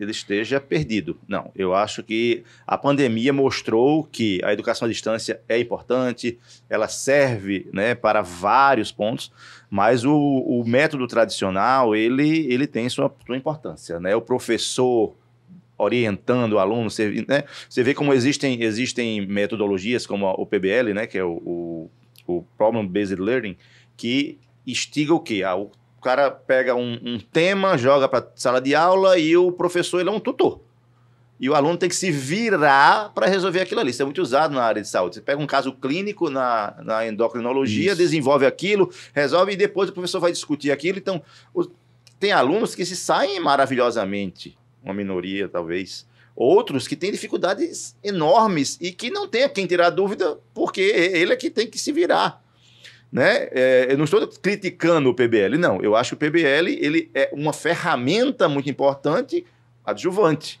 ele 0.00 0.10
esteja 0.10 0.60
perdido. 0.60 1.16
Não, 1.28 1.52
eu 1.54 1.72
acho 1.72 2.02
que 2.02 2.42
a 2.66 2.76
pandemia 2.76 3.32
mostrou 3.32 4.02
que 4.02 4.40
a 4.42 4.52
educação 4.52 4.86
à 4.86 4.88
distância 4.88 5.40
é 5.48 5.58
importante, 5.58 6.36
ela 6.68 6.88
serve 6.88 7.68
né, 7.72 7.94
para 7.94 8.22
vários 8.22 8.90
pontos, 8.90 9.30
mas 9.70 10.04
o, 10.04 10.16
o 10.16 10.64
método 10.66 11.06
tradicional, 11.06 11.94
ele, 11.94 12.52
ele 12.52 12.66
tem 12.66 12.88
sua, 12.88 13.14
sua 13.24 13.36
importância. 13.36 14.00
Né? 14.00 14.16
O 14.16 14.20
professor 14.20 15.14
orientando 15.76 16.54
o 16.54 16.58
aluno, 16.58 16.90
você, 16.90 17.24
né? 17.28 17.44
você 17.68 17.84
vê 17.84 17.94
como 17.94 18.12
existem, 18.12 18.64
existem 18.64 19.24
metodologias 19.24 20.08
como 20.08 20.26
o 20.28 20.44
PBL, 20.44 20.92
né, 20.92 21.06
que 21.06 21.16
é 21.16 21.22
o, 21.22 21.40
o, 21.46 21.90
o 22.26 22.44
Problem 22.56 22.84
Based 22.84 23.20
Learning, 23.20 23.56
que 23.96 24.38
instiga 24.70 25.14
o 25.14 25.20
quê? 25.20 25.42
Ah, 25.42 25.56
o 25.56 25.70
cara 26.02 26.30
pega 26.30 26.74
um, 26.74 26.98
um 27.04 27.18
tema, 27.18 27.76
joga 27.76 28.08
para 28.08 28.30
sala 28.36 28.60
de 28.60 28.74
aula 28.74 29.18
e 29.18 29.36
o 29.36 29.50
professor 29.50 30.00
ele 30.00 30.08
é 30.08 30.12
um 30.12 30.20
tutor. 30.20 30.60
E 31.40 31.48
o 31.48 31.54
aluno 31.54 31.76
tem 31.76 31.88
que 31.88 31.94
se 31.94 32.10
virar 32.10 33.12
para 33.14 33.26
resolver 33.26 33.60
aquilo 33.60 33.80
ali. 33.80 33.90
Isso 33.90 34.02
é 34.02 34.04
muito 34.04 34.20
usado 34.20 34.52
na 34.52 34.62
área 34.62 34.82
de 34.82 34.88
saúde. 34.88 35.16
Você 35.16 35.20
pega 35.20 35.40
um 35.40 35.46
caso 35.46 35.72
clínico 35.72 36.28
na, 36.28 36.74
na 36.82 37.06
endocrinologia, 37.06 37.92
Isso. 37.92 37.96
desenvolve 37.96 38.44
aquilo, 38.44 38.90
resolve 39.14 39.52
e 39.52 39.56
depois 39.56 39.88
o 39.88 39.92
professor 39.92 40.18
vai 40.18 40.32
discutir 40.32 40.72
aquilo. 40.72 40.98
Então, 40.98 41.22
tem 42.18 42.32
alunos 42.32 42.74
que 42.74 42.84
se 42.84 42.96
saem 42.96 43.38
maravilhosamente, 43.38 44.58
uma 44.82 44.92
minoria 44.92 45.48
talvez. 45.48 46.06
Outros 46.34 46.88
que 46.88 46.96
têm 46.96 47.12
dificuldades 47.12 47.96
enormes 48.02 48.76
e 48.80 48.90
que 48.90 49.10
não 49.10 49.28
tem 49.28 49.44
a 49.44 49.48
quem 49.48 49.66
tirar 49.66 49.90
dúvida, 49.90 50.38
porque 50.52 50.80
ele 50.80 51.32
é 51.32 51.36
que 51.36 51.50
tem 51.50 51.68
que 51.68 51.78
se 51.78 51.92
virar. 51.92 52.42
Né? 53.10 53.48
É, 53.52 53.86
eu 53.90 53.96
não 53.96 54.04
estou 54.04 54.26
criticando 54.42 55.08
o 55.08 55.14
PBL, 55.14 55.56
não. 55.58 55.80
Eu 55.80 55.96
acho 55.96 56.10
que 56.16 56.26
o 56.26 56.30
PBL 56.30 56.68
ele 56.80 57.10
é 57.14 57.30
uma 57.32 57.52
ferramenta 57.52 58.48
muito 58.48 58.68
importante, 58.68 59.44
adjuvante. 59.84 60.60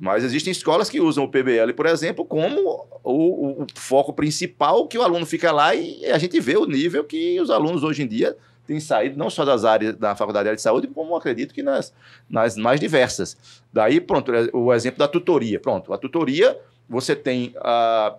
Mas 0.00 0.22
existem 0.22 0.52
escolas 0.52 0.88
que 0.88 1.00
usam 1.00 1.24
o 1.24 1.28
PBL, 1.28 1.72
por 1.74 1.86
exemplo, 1.86 2.24
como 2.24 2.86
o, 3.02 3.12
o- 3.12 3.62
o 3.62 3.66
foco 3.74 4.12
principal, 4.12 4.86
que 4.86 4.96
o 4.96 5.02
aluno 5.02 5.26
fica 5.26 5.50
lá 5.50 5.74
e 5.74 6.04
a 6.06 6.18
gente 6.18 6.38
vê 6.38 6.56
o 6.56 6.66
nível 6.66 7.02
que 7.02 7.40
os 7.40 7.50
alunos 7.50 7.82
hoje 7.82 8.04
em 8.04 8.06
dia 8.06 8.36
têm 8.64 8.78
saído, 8.78 9.18
não 9.18 9.28
só 9.28 9.44
das 9.44 9.64
áreas 9.64 9.96
da 9.96 10.14
Faculdade 10.14 10.48
de 10.50 10.54
de 10.54 10.62
Saúde, 10.62 10.86
como 10.86 11.16
acredito 11.16 11.52
que 11.52 11.62
nas, 11.64 11.92
nas 12.30 12.56
mais 12.56 12.78
diversas. 12.78 13.36
Daí, 13.72 14.00
pronto, 14.00 14.30
o 14.52 14.72
exemplo 14.72 14.98
da 15.00 15.08
tutoria. 15.08 15.58
Pronto, 15.58 15.92
a 15.92 15.98
tutoria, 15.98 16.56
você 16.88 17.16
tem 17.16 17.52
a, 17.56 18.14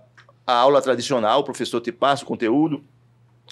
a 0.45 0.53
aula 0.53 0.81
tradicional, 0.81 1.39
o 1.39 1.43
professor 1.45 1.79
te 1.79 1.93
passa 1.93 2.24
o 2.24 2.27
conteúdo, 2.27 2.83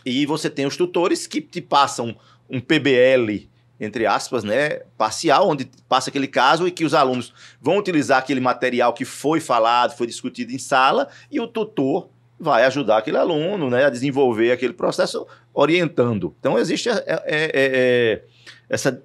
e 0.05 0.25
você 0.25 0.49
tem 0.49 0.65
os 0.65 0.77
tutores 0.77 1.27
que 1.27 1.41
te 1.41 1.61
passam 1.61 2.15
um 2.49 2.59
PBL, 2.59 3.49
entre 3.79 4.05
aspas, 4.05 4.43
né, 4.43 4.81
parcial, 4.97 5.49
onde 5.49 5.69
passa 5.87 6.09
aquele 6.09 6.27
caso 6.27 6.67
e 6.67 6.71
que 6.71 6.85
os 6.85 6.93
alunos 6.93 7.33
vão 7.61 7.77
utilizar 7.77 8.19
aquele 8.19 8.39
material 8.39 8.93
que 8.93 9.05
foi 9.05 9.39
falado, 9.39 9.95
foi 9.95 10.07
discutido 10.07 10.51
em 10.51 10.57
sala, 10.57 11.09
e 11.31 11.39
o 11.39 11.47
tutor 11.47 12.09
vai 12.39 12.63
ajudar 12.65 12.97
aquele 12.97 13.17
aluno 13.17 13.69
né, 13.69 13.85
a 13.85 13.89
desenvolver 13.89 14.51
aquele 14.51 14.73
processo 14.73 15.25
orientando. 15.53 16.35
Então, 16.39 16.57
existe 16.57 16.89
é, 16.89 16.93
é, 16.93 17.21
é, 17.25 17.49
é, 17.53 18.23
essa 18.69 19.01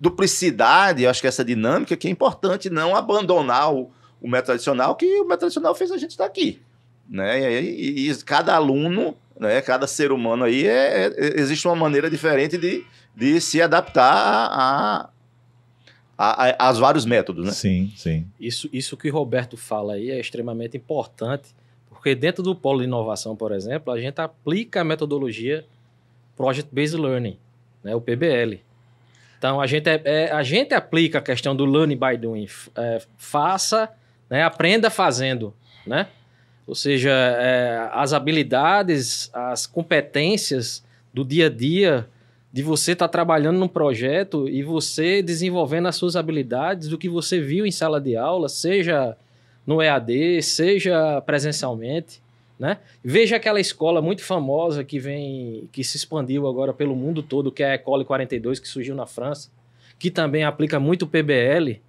duplicidade, 0.00 1.02
eu 1.02 1.10
acho 1.10 1.20
que 1.20 1.26
essa 1.26 1.44
dinâmica 1.44 1.96
que 1.96 2.08
é 2.08 2.10
importante 2.10 2.70
não 2.70 2.96
abandonar 2.96 3.72
o, 3.72 3.90
o 4.20 4.28
método 4.28 4.46
tradicional, 4.46 4.96
que 4.96 5.06
o 5.20 5.24
método 5.24 5.40
tradicional 5.40 5.74
fez 5.74 5.90
a 5.90 5.96
gente 5.96 6.10
estar 6.10 6.24
aqui. 6.24 6.60
Né? 7.10 7.60
E, 7.60 8.06
e- 8.06 8.10
e 8.10 8.16
cada 8.22 8.54
aluno, 8.54 9.16
né, 9.38 9.60
cada 9.60 9.86
ser 9.86 10.12
humano 10.12 10.44
aí, 10.44 10.66
é, 10.66 11.06
é- 11.06 11.40
existe 11.40 11.66
uma 11.66 11.74
maneira 11.74 12.08
diferente 12.08 12.56
de, 12.56 12.84
de 13.16 13.40
se 13.40 13.60
adaptar 13.60 14.12
a, 14.14 15.10
a, 16.16 16.46
a- 16.48 16.66
aos 16.68 16.78
vários 16.78 17.04
métodos. 17.04 17.44
Né? 17.46 17.52
Sim, 17.52 17.92
sim. 17.96 18.26
Isso, 18.38 18.68
isso 18.72 18.96
que 18.96 19.10
o 19.10 19.12
Roberto 19.12 19.56
fala 19.56 19.94
aí 19.94 20.10
é 20.10 20.20
extremamente 20.20 20.76
importante, 20.76 21.48
porque 21.88 22.14
dentro 22.14 22.42
do 22.42 22.54
polo 22.54 22.78
de 22.78 22.84
inovação, 22.84 23.34
por 23.34 23.52
exemplo, 23.52 23.92
a 23.92 24.00
gente 24.00 24.20
aplica 24.20 24.82
a 24.82 24.84
metodologia 24.84 25.64
Project 26.36 26.72
Based 26.74 26.96
Learning, 26.98 27.36
né, 27.82 27.94
o 27.94 28.00
PBL. 28.00 28.60
Então, 29.38 29.60
a 29.60 29.66
gente, 29.66 29.88
é- 29.88 30.02
é- 30.04 30.30
a 30.30 30.42
gente 30.42 30.74
aplica 30.74 31.18
a 31.18 31.22
questão 31.22 31.56
do 31.56 31.64
learning 31.64 31.96
by 31.96 32.16
doing. 32.16 32.46
é, 32.76 33.02
faça, 33.16 33.90
né, 34.28 34.42
aprenda 34.44 34.90
fazendo, 34.90 35.52
né? 35.86 36.06
Ou 36.70 36.74
seja, 36.76 37.10
é, 37.10 37.88
as 37.90 38.12
habilidades, 38.12 39.28
as 39.34 39.66
competências 39.66 40.84
do 41.12 41.24
dia 41.24 41.46
a 41.46 41.50
dia 41.50 42.06
de 42.52 42.62
você 42.62 42.92
estar 42.92 43.08
trabalhando 43.08 43.58
num 43.58 43.66
projeto 43.66 44.48
e 44.48 44.62
você 44.62 45.20
desenvolvendo 45.20 45.88
as 45.88 45.96
suas 45.96 46.14
habilidades 46.14 46.86
do 46.86 46.96
que 46.96 47.08
você 47.08 47.40
viu 47.40 47.66
em 47.66 47.72
sala 47.72 48.00
de 48.00 48.16
aula, 48.16 48.48
seja 48.48 49.16
no 49.66 49.82
EAD, 49.82 50.42
seja 50.42 51.20
presencialmente, 51.22 52.22
né? 52.56 52.78
Veja 53.02 53.34
aquela 53.34 53.58
escola 53.58 54.00
muito 54.00 54.22
famosa 54.22 54.84
que 54.84 55.00
vem, 55.00 55.68
que 55.72 55.82
se 55.82 55.96
expandiu 55.96 56.46
agora 56.46 56.72
pelo 56.72 56.94
mundo 56.94 57.20
todo, 57.20 57.50
que 57.50 57.64
é 57.64 57.72
a 57.72 57.74
Ecole 57.74 58.04
42, 58.04 58.60
que 58.60 58.68
surgiu 58.68 58.94
na 58.94 59.06
França, 59.06 59.50
que 59.98 60.08
também 60.08 60.44
aplica 60.44 60.78
muito 60.78 61.02
o 61.02 61.08
PBL, 61.08 61.80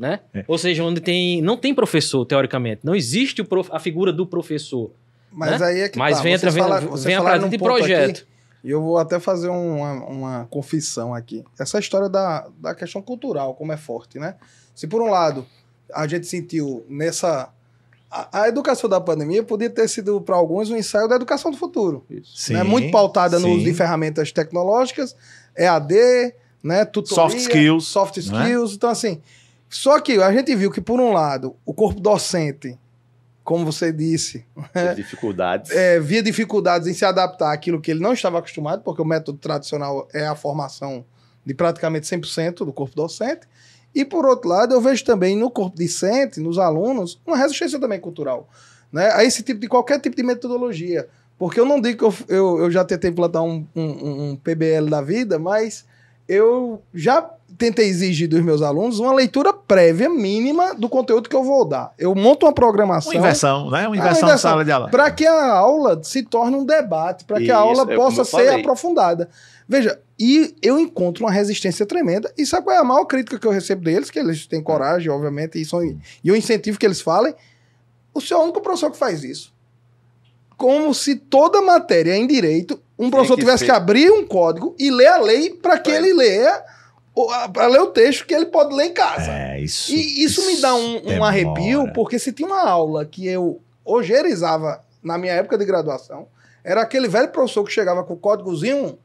né? 0.00 0.20
É. 0.32 0.44
Ou 0.48 0.56
seja, 0.56 0.82
onde 0.82 1.00
tem 1.00 1.42
não 1.42 1.56
tem 1.58 1.74
professor 1.74 2.24
teoricamente, 2.24 2.80
não 2.82 2.94
existe 2.94 3.42
o 3.42 3.44
prof- 3.44 3.68
a 3.70 3.78
figura 3.78 4.12
do 4.12 4.26
professor. 4.26 4.90
Mas 5.30 5.60
né? 5.60 5.66
aí 5.66 5.80
é 5.82 5.88
que 5.90 5.98
Mas 5.98 6.16
tá. 6.16 6.22
vem, 6.22 6.36
Vocês 6.38 6.54
vem, 6.54 6.62
fala- 6.62 6.80
vem, 6.80 7.14
a 7.14 7.22
prática 7.22 7.48
de 7.50 7.58
projeto. 7.58 8.10
aqui, 8.10 8.24
E 8.64 8.70
eu 8.70 8.82
vou 8.82 8.98
até 8.98 9.20
fazer 9.20 9.48
uma, 9.48 9.92
uma 10.06 10.46
confissão 10.50 11.14
aqui. 11.14 11.44
Essa 11.58 11.78
história 11.78 12.08
da, 12.08 12.48
da 12.58 12.74
questão 12.74 13.00
cultural, 13.02 13.54
como 13.54 13.70
é 13.72 13.76
forte, 13.76 14.18
né? 14.18 14.34
Se 14.74 14.86
por 14.88 15.00
um 15.02 15.10
lado 15.10 15.46
a 15.94 16.06
gente 16.06 16.26
sentiu 16.26 16.84
nessa. 16.88 17.50
A, 18.10 18.42
a 18.42 18.48
educação 18.48 18.88
da 18.90 19.00
pandemia 19.00 19.42
podia 19.42 19.70
ter 19.70 19.86
sido, 19.86 20.20
para 20.20 20.34
alguns, 20.34 20.68
um 20.70 20.76
ensaio 20.76 21.06
da 21.06 21.14
educação 21.14 21.50
do 21.52 21.56
futuro. 21.56 22.04
sim 22.24 22.54
né? 22.54 22.62
Muito 22.64 22.90
pautada 22.90 23.38
no 23.38 23.46
sim. 23.46 23.54
uso 23.56 23.64
de 23.64 23.72
ferramentas 23.74 24.32
tecnológicas, 24.32 25.14
EAD, 25.56 25.94
né? 26.62 26.84
Tutoria, 26.84 27.14
Soft 27.14 27.36
skills, 27.36 27.84
Soft 27.86 28.16
né? 28.16 28.22
skills. 28.22 28.74
Então, 28.74 28.90
assim. 28.90 29.20
Só 29.70 30.00
que 30.00 30.20
a 30.20 30.32
gente 30.32 30.54
viu 30.54 30.70
que, 30.70 30.80
por 30.80 31.00
um 31.00 31.12
lado, 31.12 31.54
o 31.64 31.72
corpo 31.72 32.00
docente, 32.00 32.76
como 33.44 33.64
você 33.64 33.92
disse, 33.92 34.44
Dificuldades. 34.96 35.70
é, 35.70 35.98
via 36.00 36.22
dificuldades 36.22 36.88
em 36.88 36.92
se 36.92 37.04
adaptar 37.04 37.52
àquilo 37.52 37.80
que 37.80 37.90
ele 37.90 38.00
não 38.00 38.12
estava 38.12 38.38
acostumado, 38.40 38.82
porque 38.82 39.00
o 39.00 39.04
método 39.04 39.38
tradicional 39.38 40.08
é 40.12 40.26
a 40.26 40.34
formação 40.34 41.04
de 41.46 41.54
praticamente 41.54 42.06
100% 42.06 42.64
do 42.66 42.72
corpo 42.72 42.94
docente. 42.96 43.46
E, 43.94 44.04
por 44.04 44.26
outro 44.26 44.48
lado, 44.48 44.74
eu 44.74 44.80
vejo 44.80 45.04
também 45.04 45.36
no 45.36 45.50
corpo 45.50 45.76
discente, 45.76 46.40
nos 46.40 46.58
alunos, 46.58 47.20
uma 47.24 47.36
resistência 47.36 47.78
também 47.78 47.98
cultural 48.00 48.48
né, 48.92 49.10
a 49.12 49.24
esse 49.24 49.42
tipo 49.42 49.60
de 49.60 49.68
qualquer 49.68 50.00
tipo 50.00 50.16
de 50.16 50.22
metodologia. 50.22 51.08
Porque 51.38 51.58
eu 51.58 51.64
não 51.64 51.80
digo 51.80 51.98
que 51.98 52.04
eu, 52.04 52.36
eu, 52.36 52.58
eu 52.64 52.70
já 52.70 52.84
tentei 52.84 53.10
implantar 53.10 53.42
um, 53.42 53.66
um, 53.74 54.30
um 54.30 54.36
PBL 54.36 54.90
da 54.90 55.00
vida, 55.00 55.38
mas 55.38 55.86
eu 56.32 56.80
já 56.94 57.28
tentei 57.58 57.88
exigir 57.88 58.28
dos 58.28 58.40
meus 58.40 58.62
alunos 58.62 59.00
uma 59.00 59.12
leitura 59.12 59.52
prévia 59.52 60.08
mínima 60.08 60.74
do 60.74 60.88
conteúdo 60.88 61.28
que 61.28 61.34
eu 61.34 61.42
vou 61.42 61.64
dar. 61.64 61.92
Eu 61.98 62.14
monto 62.14 62.46
uma 62.46 62.52
programação 62.52 63.12
Uma 63.12 63.18
inversão, 63.18 63.68
né? 63.70 63.86
Uma 63.88 63.96
Ah, 63.96 63.98
inversão 63.98 64.12
de 64.20 64.24
inversão. 64.26 64.50
sala 64.50 64.64
de 64.64 64.70
aula. 64.70 64.88
para 64.88 65.10
que 65.10 65.26
a 65.26 65.52
aula 65.54 66.00
se 66.02 66.22
torne 66.22 66.56
um 66.56 66.64
debate, 66.64 67.24
para 67.24 67.38
que 67.38 67.44
Isso, 67.44 67.52
a 67.52 67.56
aula 67.56 67.92
é 67.92 67.96
possa 67.96 68.24
ser 68.24 68.30
falei. 68.30 68.60
aprofundada. 68.60 69.28
Veja, 69.68 70.00
e 70.18 70.54
eu 70.62 70.78
encontro 70.78 71.24
uma 71.24 71.30
resistência 71.32 71.84
tremenda, 71.84 72.32
e 72.38 72.46
sabe 72.46 72.64
qual 72.64 72.76
é 72.76 72.78
a 72.78 72.84
maior 72.84 73.04
crítica 73.04 73.38
que 73.38 73.46
eu 73.46 73.50
recebo 73.52 73.82
deles? 73.84 74.10
Que 74.10 74.18
eles 74.20 74.46
têm 74.46 74.62
coragem, 74.62 75.10
obviamente, 75.10 75.60
e, 75.60 75.64
são, 75.64 75.82
e 75.84 75.98
eu 76.24 76.36
incentivo 76.36 76.78
que 76.78 76.86
eles 76.86 77.00
falem. 77.00 77.34
O 78.14 78.20
senhor 78.20 78.38
é 78.40 78.42
o 78.42 78.44
único 78.44 78.60
professor 78.60 78.90
que 78.90 78.96
faz 78.98 79.22
isso. 79.24 79.52
Como 80.56 80.92
se 80.94 81.16
toda 81.16 81.60
matéria 81.62 82.16
em 82.16 82.26
direito, 82.26 82.80
um 83.06 83.10
professor 83.10 83.34
que 83.34 83.40
tivesse 83.40 83.58
ser- 83.60 83.64
que 83.66 83.70
abrir 83.72 84.10
um 84.10 84.26
código 84.26 84.74
e 84.78 84.90
ler 84.90 85.06
a 85.08 85.18
lei 85.18 85.50
para 85.50 85.78
que 85.78 85.90
Pra 85.90 85.98
ele 85.98 86.12
leia, 86.12 86.62
para 87.52 87.66
ler 87.66 87.80
o 87.80 87.86
texto 87.88 88.26
que 88.26 88.34
ele 88.34 88.46
pode 88.46 88.74
ler 88.74 88.86
em 88.86 88.92
casa. 88.94 89.30
É, 89.30 89.60
isso. 89.60 89.92
E 89.92 90.22
isso 90.24 90.46
me 90.46 90.56
dá 90.60 90.74
um, 90.74 91.16
um 91.18 91.24
arrepio, 91.24 91.92
porque 91.92 92.18
se 92.18 92.32
tinha 92.32 92.46
uma 92.48 92.62
aula 92.62 93.04
que 93.04 93.26
eu 93.26 93.60
ojeirizava 93.84 94.80
na 95.02 95.18
minha 95.18 95.32
época 95.32 95.56
de 95.58 95.64
graduação, 95.64 96.26
era 96.62 96.82
aquele 96.82 97.08
velho 97.08 97.28
professor 97.28 97.64
que 97.64 97.72
chegava 97.72 98.04
com 98.04 98.14
o 98.14 98.18
códigozinho 98.18 98.98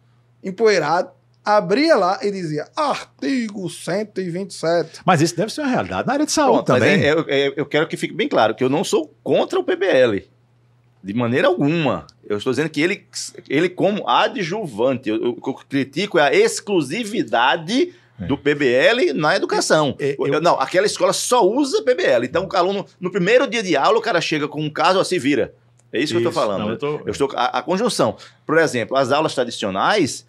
empoeirado, 0.44 1.10
abria 1.44 1.96
lá 1.96 2.20
e 2.22 2.32
dizia 2.32 2.68
artigo 2.75 3.70
127. 3.70 5.02
Mas 5.06 5.22
isso 5.22 5.36
deve 5.36 5.54
ser 5.54 5.62
uma 5.62 5.70
realidade 5.70 6.08
na 6.08 6.14
área 6.14 6.25
de 6.25 6.32
saúde 6.32 6.66
Pronto, 6.66 6.72
mas 6.74 6.82
também. 6.82 7.04
é- 7.04 7.10
é- 7.10 7.48
é- 7.48 7.54
eu 7.56 7.66
quero 7.66 7.88
que 7.88 7.96
fique 7.98 8.14
bem 8.14 8.28
claro 8.28 8.56
que 8.56 8.64
eu 8.64 8.70
não 8.70 8.84
sou 8.84 9.14
contra 9.24 9.60
o 9.60 9.64
PBL. 9.64 10.28
De 11.06 11.14
maneira 11.14 11.48
alguma. 11.48 12.08
Eu 12.28 12.38
estou 12.40 12.52
dizendo 12.52 12.70
que 12.70 12.82
ele, 12.82 13.06
ele 13.48 13.70
como 13.70 14.10
adjuvante, 14.10 15.08
eu, 15.08 15.16
eu- 15.22 15.30
o 15.38 15.42
que 15.42 15.50
eu 15.50 15.54
critico 15.54 16.18
é 16.18 16.24
a 16.24 16.34
exclusividade 16.36 17.94
do 18.28 18.38
PBL 18.38 19.14
na 19.14 19.36
educação. 19.36 19.96
É, 20.00 20.16
eu- 20.18 20.28
Eu- 20.36 20.42
não, 20.42 20.60
aquela 20.60 20.86
escola 20.86 21.14
só 21.14 21.46
usa 21.46 21.84
PBL. 21.84 22.26
Então, 22.26 22.48
o 22.52 22.58
aluno, 22.58 22.86
no 23.00 23.12
primeiro 23.12 23.46
dia 23.48 23.62
de 23.62 23.76
aula, 23.76 23.98
o 23.98 24.02
cara 24.02 24.20
chega 24.22 24.48
com 24.48 24.62
um 24.62 24.70
caso, 24.70 25.04
se 25.04 25.20
vira. 25.20 25.54
É 25.94 26.00
isso, 26.00 26.14
que 26.14 26.18
eu 26.18 26.30
estou 26.30 26.32
falando. 26.34 26.62
Não, 26.64 26.70
eu 26.72 26.78
tô- 26.78 27.02
Eu 27.06 27.12
estou 27.12 27.30
a, 27.36 27.60
a 27.60 27.62
conjunção. 27.62 28.18
Por 28.46 28.58
exemplo, 28.58 28.98
as 28.98 29.12
aulas 29.12 29.34
tradicionais, 29.36 30.26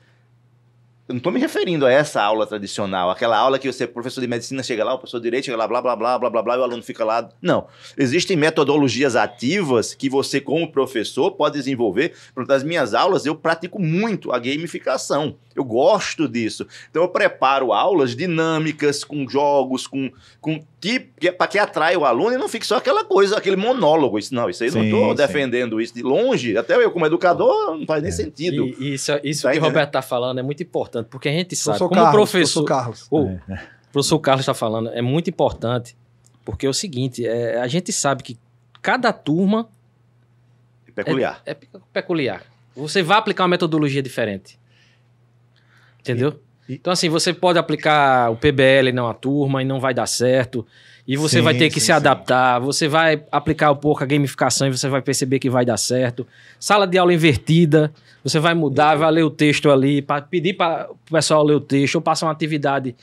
eu 1.09 1.13
não 1.13 1.19
estou 1.19 1.33
me 1.33 1.39
referindo 1.39 1.87
a 1.87 1.93
essa 1.93 2.21
aula 2.21 2.45
tradicional, 2.49 3.11
aquela 3.11 3.39
aula 3.39 3.61
que 3.61 3.71
você, 3.71 3.87
professor 3.87 4.21
de 4.21 4.27
medicina, 4.27 4.61
chega 4.61 4.85
lá, 4.85 4.93
o 4.93 4.99
professor 4.99 5.19
de 5.21 5.25
direito 5.25 5.45
chega 5.45 5.57
lá, 5.57 5.69
blá, 5.69 5.81
blá, 5.81 5.95
blá, 5.95 6.19
blá, 6.19 6.31
blá, 6.31 6.43
blá, 6.43 6.57
e 6.57 6.59
o 6.59 6.63
aluno 6.65 6.83
fica 6.83 7.05
lá. 7.05 7.29
Não. 7.41 7.69
Existem 7.97 8.37
metodologias 8.37 9.15
ativas 9.15 9.95
que 9.95 10.09
você, 10.09 10.41
como 10.41 10.73
professor, 10.73 11.31
pode 11.31 11.55
desenvolver. 11.59 12.13
Nas 12.49 12.65
minhas 12.65 12.93
aulas, 12.93 13.25
eu 13.25 13.37
pratico 13.37 13.81
muito 13.81 14.33
a 14.33 14.39
gamificação. 14.41 15.37
Eu 15.55 15.63
gosto 15.63 16.29
disso. 16.29 16.67
Então, 16.91 17.03
eu 17.03 17.09
preparo 17.09 17.73
aulas 17.73 18.17
dinâmicas, 18.17 19.05
com 19.05 19.29
jogos, 19.29 19.87
com, 19.87 20.11
com 20.41 20.61
tipo, 20.81 21.33
para 21.37 21.47
que 21.47 21.59
atrai 21.59 21.97
o 21.97 22.05
aluno 22.05 22.35
e 22.35 22.39
não 22.39 22.49
fique 22.49 22.67
só 22.67 22.77
aquela 22.77 23.05
coisa, 23.05 23.37
aquele 23.39 23.57
monólogo. 23.57 24.19
Isso, 24.19 24.35
não, 24.35 24.49
isso 24.51 24.63
aí 24.63 24.69
eu 24.71 24.75
não 24.75 24.83
Sim, 24.83 24.87
estou 24.89 25.09
sim. 25.11 25.15
defendendo 25.17 25.81
isso 25.81 25.95
de 25.95 26.03
longe. 26.03 26.57
Até 26.57 26.77
eu, 26.77 26.91
como 26.91 27.07
educador, 27.07 27.77
não 27.79 27.87
faz 27.87 28.03
nem 28.03 28.13
sentido. 28.13 28.67
E, 28.67 28.77
e 28.79 28.95
isso, 28.95 29.13
isso 29.25 29.43
Tá 29.43 29.53
que 29.53 29.59
o? 29.59 29.63
Roberto 29.63 29.89
está 29.89 30.03
falando 30.03 30.39
é 30.39 30.43
muito 30.43 30.63
importante, 30.63 31.07
porque 31.11 31.29
a 31.29 31.33
gente 31.33 31.57
sabe, 31.57 31.79
Professor 31.79 31.89
como 31.89 32.01
Carlos, 32.03 32.31
professor, 32.31 32.65
professor 32.65 32.81
Carlos. 32.81 33.09
o 33.11 33.93
professor 33.93 34.19
Carlos 34.21 34.43
está 34.43 34.55
falando, 34.55 34.91
é 34.91 35.03
muito 35.03 35.29
importante, 35.31 35.97
porque 36.45 36.67
é 36.67 36.69
o 36.69 36.75
seguinte, 36.75 37.27
é, 37.27 37.59
a 37.61 37.67
gente 37.67 37.93
sabe 37.93 38.23
que 38.23 38.39
cada 38.83 39.13
turma 39.13 39.69
Peculiar. 40.95 41.43
é 41.45 41.55
pe- 41.55 41.69
peculiar. 41.93 42.43
Você 42.77 43.03
vai 43.03 43.19
aplicar 43.19 43.43
uma 43.45 43.49
metodologia 43.49 44.03
diferente. 44.03 44.59
Entendeu? 46.01 46.41
Então, 46.69 46.93
assim, 46.93 47.09
você 47.09 47.33
pode 47.33 47.59
aplicar 47.59 48.31
o 48.31 48.37
PBL 48.37 48.93
numa 48.93 49.15
turma 49.15 49.63
e 49.63 49.65
não 49.65 49.79
vai 49.79 49.95
dar 49.95 50.07
certo. 50.07 50.67
E 51.07 51.17
você 51.17 51.39
Sim, 51.39 51.43
vai 51.43 51.55
ter 51.55 51.69
que 51.69 51.75
sim, 51.75 51.81
se 51.81 51.87
sim. 51.87 51.93
adaptar. 51.93 52.59
Você 52.59 52.89
vai 52.89 53.23
aplicar 53.31 53.71
um 53.71 53.77
pouco 53.77 54.03
a 54.03 54.07
gamificação 54.07 54.67
e 54.67 54.77
você 54.77 54.89
vai 54.89 55.01
perceber 55.01 55.39
que 55.39 55.49
vai 55.49 55.65
dar 55.65 55.77
certo. 55.77 56.27
Sala 56.59 56.87
de 56.87 56.99
aula 56.99 57.15
invertida, 57.15 57.93
você 58.25 58.41
vai 58.41 58.55
mudar, 58.55 58.97
vai 58.97 59.11
ler 59.13 59.23
o 59.23 59.31
texto 59.31 59.71
ali, 59.71 60.03
para 60.03 60.23
pedir 60.23 60.55
para 60.55 60.91
o 60.91 61.13
pessoal 61.13 61.45
ler 61.45 61.55
o 61.55 61.61
texto, 61.61 61.95
ou 61.95 62.01
passar 62.01 62.27
uma 62.27 62.33
atividade 62.33 62.97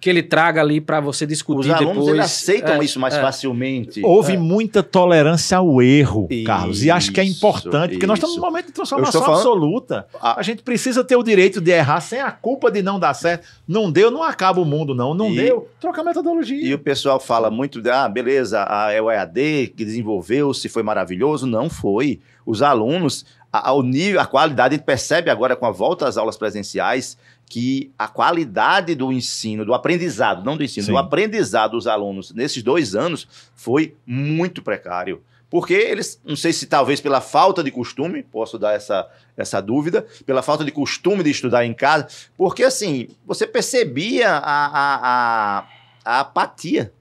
que 0.00 0.08
ele 0.08 0.22
traga 0.22 0.60
ali 0.60 0.80
para 0.80 1.00
você 1.00 1.26
discutir 1.26 1.70
Os 1.70 1.74
alunos 1.74 1.94
depois. 2.04 2.08
eles 2.14 2.24
aceitam 2.26 2.74
É, 2.74 2.84
isso 2.84 3.00
mais 3.00 3.14
é. 3.14 3.20
facilmente. 3.20 4.00
Houve 4.04 4.36
muita 4.36 4.80
tolerância 4.80 5.58
ao 5.58 5.82
erro, 5.82 6.28
Isso, 6.30 6.44
Carlos. 6.44 6.84
E 6.84 6.90
acho 6.90 7.10
que 7.10 7.20
é 7.20 7.24
importante, 7.24 7.92
porque 7.94 8.06
nós 8.06 8.18
estamos 8.18 8.36
num 8.36 8.42
momento 8.42 8.66
de 8.66 8.72
transformação 8.72 9.20
falando- 9.20 9.38
absoluta. 9.38 10.06
Ah. 10.20 10.38
A 10.38 10.42
gente 10.42 10.62
precisa 10.62 11.02
ter 11.02 11.16
o 11.16 11.22
direito 11.24 11.60
de 11.60 11.72
errar 11.72 12.00
sem 12.00 12.20
a 12.20 12.30
culpa 12.30 12.70
de 12.70 12.80
não 12.80 13.00
dar 13.00 13.12
certo. 13.12 13.48
Não 13.66 13.90
deu, 13.90 14.08
não 14.08 14.22
acaba 14.22 14.60
o 14.60 14.64
mundo, 14.64 14.94
não. 14.94 15.14
Não 15.14 15.30
E- 15.32 15.36
deu, 15.36 15.68
troca 15.80 16.00
a 16.00 16.04
metodologia. 16.04 16.64
E 16.64 16.72
o 16.72 16.78
pessoal 16.78 17.18
fala 17.18 17.50
muito, 17.50 17.82
de, 17.82 17.90
ah, 17.90 18.08
beleza, 18.08 18.64
a, 18.68 18.92
é 18.92 19.02
o 19.02 19.10
EAD 19.10 19.72
que 19.76 19.84
desenvolveu, 19.84 20.54
se 20.54 20.68
foi 20.68 20.84
maravilhoso. 20.84 21.44
Não 21.44 21.68
foi. 21.68 22.20
Os 22.46 22.62
alunos, 22.62 23.26
a, 23.52 23.70
ao 23.70 23.82
nível, 23.82 24.20
a 24.20 24.26
qualidade, 24.26 24.74
a 24.74 24.78
gente 24.78 24.86
percebe 24.86 25.28
agora 25.28 25.56
com 25.56 25.66
a 25.66 25.72
volta 25.72 26.06
às 26.06 26.16
aulas 26.16 26.36
presenciais 26.36 27.18
que 27.48 27.90
a 27.98 28.06
qualidade 28.06 28.94
do 28.94 29.10
ensino, 29.10 29.64
do 29.64 29.72
aprendizado, 29.72 30.44
não 30.44 30.56
do 30.56 30.62
ensino, 30.62 30.86
Sim. 30.86 30.92
do 30.92 30.98
aprendizado 30.98 31.72
dos 31.72 31.86
alunos 31.86 32.32
nesses 32.32 32.62
dois 32.62 32.94
anos 32.94 33.26
foi 33.54 33.96
muito 34.06 34.62
precário. 34.62 35.22
Porque 35.50 35.72
eles, 35.72 36.20
não 36.24 36.36
sei 36.36 36.52
se 36.52 36.66
talvez 36.66 37.00
pela 37.00 37.22
falta 37.22 37.64
de 37.64 37.70
costume, 37.70 38.22
posso 38.22 38.58
dar 38.58 38.74
essa, 38.74 39.08
essa 39.34 39.62
dúvida, 39.62 40.06
pela 40.26 40.42
falta 40.42 40.62
de 40.62 40.70
costume 40.70 41.22
de 41.22 41.30
estudar 41.30 41.64
em 41.64 41.72
casa, 41.72 42.06
porque 42.36 42.62
assim, 42.62 43.08
você 43.26 43.46
percebia 43.46 44.30
a, 44.30 44.66
a, 44.66 45.58
a, 45.58 45.68
a 46.04 46.20
apatia. 46.20 46.92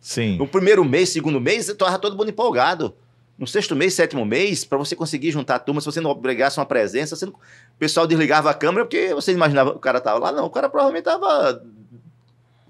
Sim. 0.00 0.38
No 0.38 0.48
primeiro 0.48 0.82
mês, 0.82 1.10
segundo 1.10 1.38
mês, 1.38 1.66
você 1.66 1.72
estava 1.72 1.98
todo 1.98 2.16
mundo 2.16 2.30
empolgado. 2.30 2.94
No 3.38 3.46
sexto 3.46 3.76
mês, 3.76 3.94
sétimo 3.94 4.24
mês, 4.24 4.64
para 4.64 4.76
você 4.78 4.96
conseguir 4.96 5.30
juntar 5.30 5.54
a 5.54 5.58
turma, 5.60 5.80
se 5.80 5.86
você 5.86 6.00
não 6.00 6.10
obrigasse 6.10 6.58
uma 6.58 6.66
presença, 6.66 7.14
você 7.14 7.24
não- 7.24 7.32
o 7.34 7.78
pessoal 7.78 8.04
desligava 8.06 8.50
a 8.50 8.54
câmera 8.54 8.84
porque 8.84 9.14
você 9.14 9.30
imaginava 9.32 9.70
que 9.70 9.76
o 9.76 9.80
cara 9.80 9.98
estava 9.98 10.18
lá. 10.18 10.32
Não, 10.32 10.46
o 10.46 10.50
cara 10.50 10.68
provavelmente 10.68 11.06
estava 11.08 11.62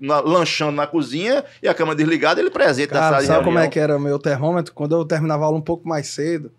lanchando 0.01 0.73
na 0.73 0.87
cozinha 0.87 1.45
e 1.63 1.67
a 1.69 1.75
câmera 1.75 1.97
desligada, 1.97 2.41
ele 2.41 2.51
presente 2.51 2.93
na 2.93 3.01
Cara, 3.01 3.11
sala 3.11 3.21
de 3.23 3.27
sabe 3.27 3.45
como 3.45 3.59
é 3.59 3.67
que 3.69 3.81
era 3.81 3.97
o 3.97 4.01
meu 4.01 4.19
termômetro? 4.19 4.73
Quando 4.73 4.95
eu 4.95 5.05
terminava 5.05 5.43
a 5.43 5.47
aula 5.47 5.59
um 5.59 5.63
pouco 5.63 5.89
mais 5.89 6.07
cedo, 6.09 6.53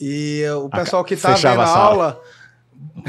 e 0.00 0.44
o 0.62 0.68
pessoal 0.68 1.02
que 1.04 1.16
tá 1.16 1.34
fechava 1.34 1.56
vendo 1.56 1.60
a 1.62 1.64
a 1.64 1.74
sala. 1.74 1.88
aula. 1.88 2.22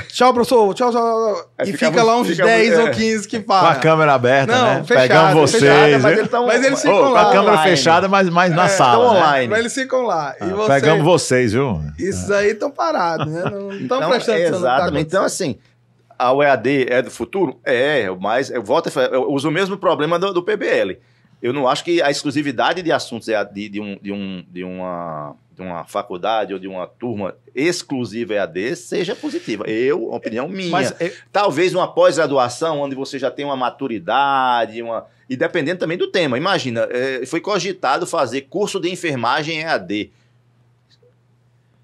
Tchau, 0.07 0.33
professor. 0.33 0.73
Tchau, 0.73 0.91
tchau. 0.91 1.49
Aí 1.57 1.69
E 1.69 1.73
ficava- 1.73 1.91
fica 1.91 2.03
lá 2.03 2.17
uns 2.17 2.27
ficava- 2.27 2.49
10 2.49 2.73
é. 2.73 2.83
ou 2.83 2.91
15 2.91 3.27
que 3.27 3.39
Com 3.41 3.53
a 3.53 3.75
câmera 3.75 4.13
aberta, 4.13 4.51
Não, 4.55 4.65
né? 4.75 4.83
fechada, 4.83 5.07
Pegando 5.07 5.33
vocês. 5.41 5.63
fechada, 5.63 5.99
mas 5.99 6.17
eles 6.17 6.29
tão- 6.31 6.45
Mas 6.47 6.63
eles 6.63 6.79
Ô, 6.79 6.81
ficam 6.81 6.97
Com 7.03 7.09
lá. 7.09 7.21
a 7.21 7.25
câmera 7.31 7.51
online. 7.53 7.69
fechada, 7.69 8.07
mas, 8.07 8.29
mas 8.29 8.55
na 8.55 8.65
É, 8.65 8.67
sala. 8.69 9.13
né? 9.13 9.19
online. 9.19 9.47
Mas 9.49 9.59
eles 9.59 9.73
ficam 9.73 10.01
lá. 10.03 10.35
E 10.39 10.43
Ah, 10.43 10.47
você, 10.47 10.67
Pegamos 10.73 11.03
vocês, 11.03 11.53
viu? 11.53 11.81
Isso 11.97 12.33
aí 12.33 12.51
estão 12.51 12.71
parados, 12.71 13.27
né? 13.27 13.43
Não 13.43 13.71
estão 13.73 13.97
Então, 13.97 14.09
prestando 14.09 14.37
atenção 14.37 14.61
tá 14.61 14.75
Exatamente. 14.75 15.05
Então, 15.07 15.23
assim, 15.25 15.57
a 16.17 16.33
UEAD 16.33 16.85
é 16.89 17.01
do 17.01 17.11
futuro? 17.11 17.59
É, 17.65 18.09
mas 18.19 18.49
eu 18.49 18.61
volto 18.63 18.89
eu 19.11 19.29
uso 19.31 19.49
o 19.49 19.51
mesmo 19.51 19.75
problema 19.77 20.17
do, 20.17 20.33
do 20.33 20.43
PBL. 20.43 20.97
Eu 21.41 21.53
não 21.53 21.67
acho 21.67 21.83
que 21.83 22.01
a 22.01 22.11
exclusividade 22.11 22.81
de 22.81 22.91
assuntos 22.91 23.27
EAD 23.27 23.53
de, 23.53 23.69
de, 23.69 23.81
um, 23.81 23.97
de, 24.01 24.11
um, 24.11 24.43
de, 24.49 24.63
uma, 24.63 25.35
de 25.55 25.61
uma 25.61 25.85
faculdade 25.85 26.53
ou 26.53 26.59
de 26.59 26.67
uma 26.67 26.85
turma 26.85 27.35
exclusiva 27.55 28.33
EAD 28.33 28.75
seja 28.75 29.15
positiva. 29.15 29.65
Eu, 29.67 30.11
opinião 30.11 30.47
minha. 30.47 30.69
Mas 30.69 30.93
é, 30.99 31.13
Talvez 31.31 31.73
uma 31.73 31.87
pós-graduação, 31.87 32.79
onde 32.79 32.95
você 32.95 33.17
já 33.17 33.31
tem 33.31 33.45
uma 33.45 33.55
maturidade, 33.55 34.81
uma... 34.81 35.05
e 35.29 35.37
dependendo 35.37 35.79
também 35.79 35.97
do 35.97 36.11
tema. 36.11 36.37
Imagina, 36.37 36.87
foi 37.25 37.39
cogitado 37.39 38.05
fazer 38.05 38.41
curso 38.41 38.79
de 38.79 38.89
enfermagem 38.89 39.61
EAD. 39.61 40.11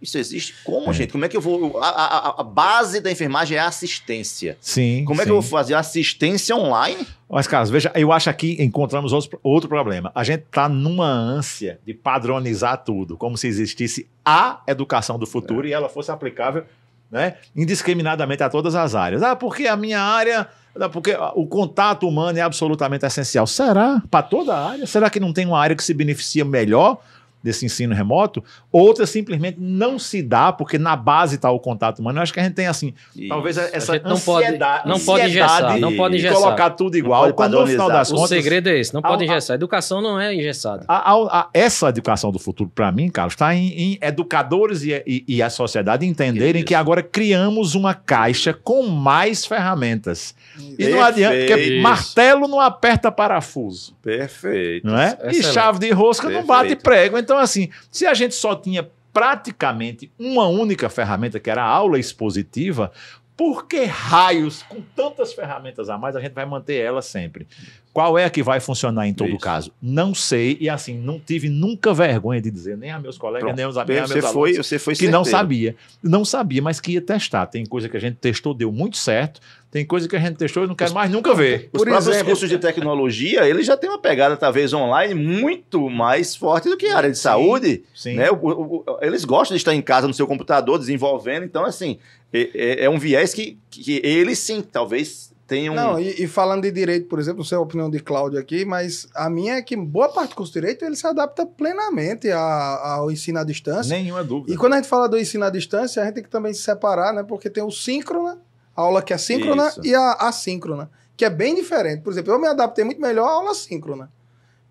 Isso 0.01 0.17
existe? 0.17 0.53
Como, 0.63 0.89
É. 0.89 0.93
gente? 0.93 1.11
Como 1.11 1.23
é 1.25 1.29
que 1.29 1.35
eu 1.37 1.41
vou. 1.41 1.77
A, 1.81 1.87
a- 1.89 2.35
a 2.41 2.43
base 2.43 2.99
da 2.99 3.09
enfermagem 3.11 3.57
é 3.57 3.61
a 3.61 3.67
assistência. 3.67 4.57
sim. 4.61 5.03
Como 5.05 5.19
é 5.21 5.23
sim. 5.23 5.29
que 5.29 5.31
eu 5.31 5.41
vou 5.41 5.49
fazer 5.49 5.73
assistência 5.73 6.55
online? 6.55 7.07
Mas, 7.29 7.47
Carlos, 7.47 7.69
veja, 7.69 7.91
eu 7.95 8.11
acho 8.11 8.29
aqui 8.29 8.57
encontramos 8.61 9.13
outro, 9.13 9.39
outro 9.41 9.69
problema. 9.69 10.11
A 10.13 10.23
gente 10.23 10.43
está 10.43 10.69
numa 10.69 11.07
ânsia 11.09 11.79
de 11.85 11.93
padronizar 11.93 12.83
tudo, 12.83 13.17
como 13.17 13.37
se 13.37 13.47
existisse 13.47 14.07
a 14.23 14.61
educação 14.67 15.17
do 15.17 15.25
futuro 15.25 15.65
e 15.67 15.73
ela 15.73 15.89
fosse 15.89 16.11
aplicável 16.11 16.65
né, 17.09 17.35
indiscriminadamente 17.55 18.43
a 18.43 18.49
todas 18.49 18.75
as 18.75 18.95
áreas. 18.95 19.23
Ah, 19.23 19.35
porque 19.35 19.67
a 19.67 19.75
minha 19.77 20.01
área. 20.01 20.47
Porque 20.91 21.15
o 21.35 21.47
contato 21.47 22.05
humano 22.05 22.37
é 22.37 22.41
absolutamente 22.41 23.05
essencial. 23.05 23.47
Será? 23.47 24.03
Para 24.11 24.23
toda 24.23 24.53
a 24.53 24.71
área? 24.71 24.85
Será 24.85 25.09
que 25.09 25.21
não 25.21 25.31
tem 25.31 25.45
uma 25.45 25.57
área 25.57 25.73
que 25.73 25.81
se 25.83 25.93
beneficia 25.93 26.43
melhor 26.43 26.99
desse 27.45 27.65
ensino 27.65 27.93
remoto? 27.95 28.43
Outra 28.71 29.05
simplesmente 29.05 29.57
não 29.59 29.97
se 29.99 30.21
dá, 30.21 30.51
porque 30.51 30.77
na 30.77 30.95
base 30.95 31.35
está 31.35 31.49
o 31.51 31.59
contato 31.59 31.99
humano. 31.99 32.17
Eu 32.19 32.23
acho 32.23 32.33
que 32.33 32.39
a 32.39 32.43
gente 32.43 32.55
tem 32.55 32.67
assim, 32.67 32.93
talvez 33.29 33.57
essa 33.57 33.93
não 34.03 34.19
pode- 34.19 34.45
ansiedade, 34.47 34.87
não 34.89 34.99
pode 34.99 35.25
engessar, 35.27 35.79
não 35.79 35.95
pode 35.95 36.15
de 36.15 36.19
engessar. 36.21 36.41
colocar 36.41 36.69
tudo 36.71 36.97
igual. 36.97 37.21
pode 37.23 37.33
quando 37.33 37.51
no 37.59 37.67
final 37.67 37.87
padronizar. 37.87 37.97
das 37.99 38.11
O 38.11 38.15
contas, 38.15 38.29
segredo 38.29 38.67
é 38.69 38.79
esse, 38.79 38.93
não 38.93 39.01
pode 39.01 39.23
a- 39.23 39.27
engessar. 39.27 39.55
Educação 39.55 40.01
não 40.01 40.19
é 40.19 40.33
engessada. 40.33 40.83
a- 40.87 41.11
a- 41.13 41.39
a- 41.41 41.49
essa 41.53 41.87
educação 41.89 42.31
do 42.31 42.39
futuro, 42.39 42.69
para 42.73 42.91
mim, 42.91 43.09
Carlos, 43.09 43.33
está 43.33 43.53
em, 43.55 43.67
em 43.93 43.97
educadores 44.01 44.81
e, 44.83 44.91
e- 45.05 45.23
e 45.27 45.41
a 45.43 45.49
sociedade 45.49 46.05
entenderem 46.05 46.61
Isso. 46.61 46.65
que 46.67 46.73
agora 46.75 47.03
criamos 47.03 47.75
uma 47.75 47.93
caixa 47.93 48.53
com 48.53 48.83
mais 48.87 49.45
ferramentas. 49.45 50.33
E 50.79 50.87
não 50.87 51.01
adianta, 51.03 51.35
porque 51.37 51.53
Perfeito. 51.55 51.83
martelo 51.83 52.47
não 52.47 52.59
aperta 52.59 53.11
parafuso, 53.11 53.93
Perfeito. 54.01 54.85
não 54.87 54.97
é? 54.97 55.17
E 55.31 55.43
chave 55.43 55.79
de 55.79 55.91
rosca 55.91 56.29
não 56.29 56.45
bate 56.45 56.75
Perfeito. 56.75 56.83
prego. 56.83 57.17
Então, 57.17 57.34
assim, 57.37 57.69
se 57.91 58.05
a 58.05 58.13
gente 58.13 58.35
só 58.35 58.55
tinha 58.55 58.89
praticamente 59.13 60.11
uma 60.19 60.47
única 60.47 60.89
ferramenta, 60.89 61.39
que 61.39 61.49
era 61.49 61.63
a 61.63 61.67
aula 61.67 61.97
expositiva, 61.97 62.91
por 63.37 63.67
que 63.67 63.83
raios, 63.83 64.63
com 64.63 64.81
tantas 64.95 65.33
ferramentas 65.33 65.89
a 65.89 65.97
mais, 65.97 66.15
a 66.15 66.21
gente 66.21 66.33
vai 66.33 66.45
manter 66.45 66.75
ela 66.75 67.01
sempre? 67.01 67.45
Qual 67.91 68.17
é 68.17 68.25
a 68.25 68.29
que 68.29 68.43
vai 68.43 68.59
funcionar 68.59 69.07
em 69.07 69.13
todo 69.13 69.29
Isso. 69.29 69.39
caso? 69.39 69.71
Não 69.81 70.13
sei, 70.13 70.57
e 70.59 70.69
assim, 70.69 70.97
não 70.97 71.17
tive 71.19 71.47
nunca 71.47 71.93
vergonha 71.93 72.41
de 72.41 72.51
dizer, 72.51 72.77
nem 72.77 72.91
a 72.91 72.99
meus 72.99 73.17
colegas, 73.17 73.43
Pronto. 73.45 73.55
nem 73.55 73.65
aos, 73.65 73.75
nem 73.87 73.99
a 73.99 74.05
Você 74.07 74.21
foi, 74.21 74.53
você 74.53 74.77
foi 74.79 74.95
que 74.95 75.07
não 75.07 75.23
certeiro. 75.23 75.37
sabia. 75.37 75.75
Não 76.03 76.25
sabia, 76.25 76.61
mas 76.61 76.79
que 76.81 76.91
ia 76.93 77.01
testar. 77.01 77.45
Tem 77.45 77.65
coisa 77.65 77.87
que 77.87 77.95
a 77.95 77.99
gente 77.99 78.15
testou, 78.17 78.53
deu 78.53 78.69
muito 78.71 78.97
certo. 78.97 79.39
Tem 79.71 79.85
coisa 79.85 80.07
que 80.09 80.15
a 80.15 80.19
gente 80.19 80.35
testou 80.35 80.63
e 80.65 80.67
não 80.67 80.75
quero 80.75 80.93
mais 80.93 81.09
nunca 81.11 81.33
ver. 81.33 81.69
Os 81.73 81.79
Por 81.79 81.85
próprios 81.87 82.07
exemplo- 82.07 82.25
cursos 82.27 82.49
de 82.49 82.57
tecnologia, 82.59 83.47
eles 83.47 83.65
já 83.65 83.75
têm 83.77 83.89
uma 83.89 83.99
pegada, 83.99 84.35
talvez, 84.37 84.73
online 84.73 85.13
muito 85.13 85.89
mais 85.89 86.35
forte 86.35 86.67
do 86.69 86.75
que 86.77 86.87
a 86.87 86.97
área 86.97 87.11
de 87.11 87.17
Sim. 87.17 87.23
saúde. 87.23 87.83
Sim. 87.93 88.15
Né? 88.15 88.29
O- 88.29 88.35
o- 88.35 88.75
o- 88.77 88.97
eles 89.01 89.23
gostam 89.25 89.55
de 89.55 89.61
estar 89.61 89.73
em 89.73 89.81
casa 89.81 90.05
no 90.07 90.13
seu 90.13 90.27
computador 90.27 90.77
desenvolvendo, 90.79 91.43
então, 91.45 91.63
assim, 91.65 91.97
é, 92.35 92.81
é- 92.81 92.83
é 92.85 92.89
um 92.89 92.99
viés 92.99 93.33
que, 93.33 93.57
que 93.69 93.99
eles 94.03 94.39
sim, 94.39 94.61
talvez 94.61 95.33
tenham. 95.47 95.75
Não, 95.75 95.99
e, 95.99 96.23
e 96.23 96.27
falando 96.27 96.63
de 96.63 96.71
direito, 96.71 97.07
por 97.07 97.19
exemplo, 97.19 97.37
não 97.39 97.45
sei 97.45 97.57
a 97.57 97.61
opinião 97.61 97.89
de 97.89 97.99
Cláudio 97.99 98.39
aqui, 98.39 98.65
mas 98.65 99.07
a 99.15 99.29
minha 99.29 99.55
é 99.55 99.61
que 99.61 99.75
boa 99.75 100.09
parte 100.09 100.29
do 100.31 100.35
curso 100.35 100.51
de 100.53 100.59
direito 100.59 100.83
ele 100.83 100.95
se 100.95 101.05
adapta 101.05 101.45
plenamente 101.45 102.29
a- 102.31 102.95
ao 102.95 103.11
ensino 103.11 103.39
à 103.39 103.43
distância. 103.43 103.95
Nenhuma 103.95 104.23
dúvida. 104.23 104.51
E 104.53 104.57
quando 104.57 104.73
a 104.73 104.75
gente 104.77 104.87
fala 104.89 105.07
do 105.07 105.17
ensino 105.17 105.45
à 105.45 105.49
distância, 105.49 106.01
a 106.01 106.05
gente 106.05 106.15
tem 106.15 106.23
que 106.23 106.29
também 106.29 106.53
se 106.53 106.61
separar, 106.61 107.13
né? 107.13 107.23
Porque 107.23 107.49
tem 107.49 107.63
o 107.63 107.69
síncrona, 107.71 108.39
a 108.75 108.81
aula 108.81 109.01
que 109.01 109.13
é 109.13 109.17
síncrona 109.17 109.67
Isso. 109.67 109.81
e 109.85 109.93
a 109.93 110.13
assíncrona, 110.13 110.89
que 111.15 111.23
é 111.23 111.29
bem 111.29 111.53
diferente. 111.55 112.01
Por 112.01 112.11
exemplo, 112.11 112.33
eu 112.33 112.39
me 112.39 112.47
adaptei 112.47 112.83
muito 112.83 112.99
melhor 112.99 113.27
à 113.27 113.31
aula 113.31 113.53
síncrona, 113.53 114.11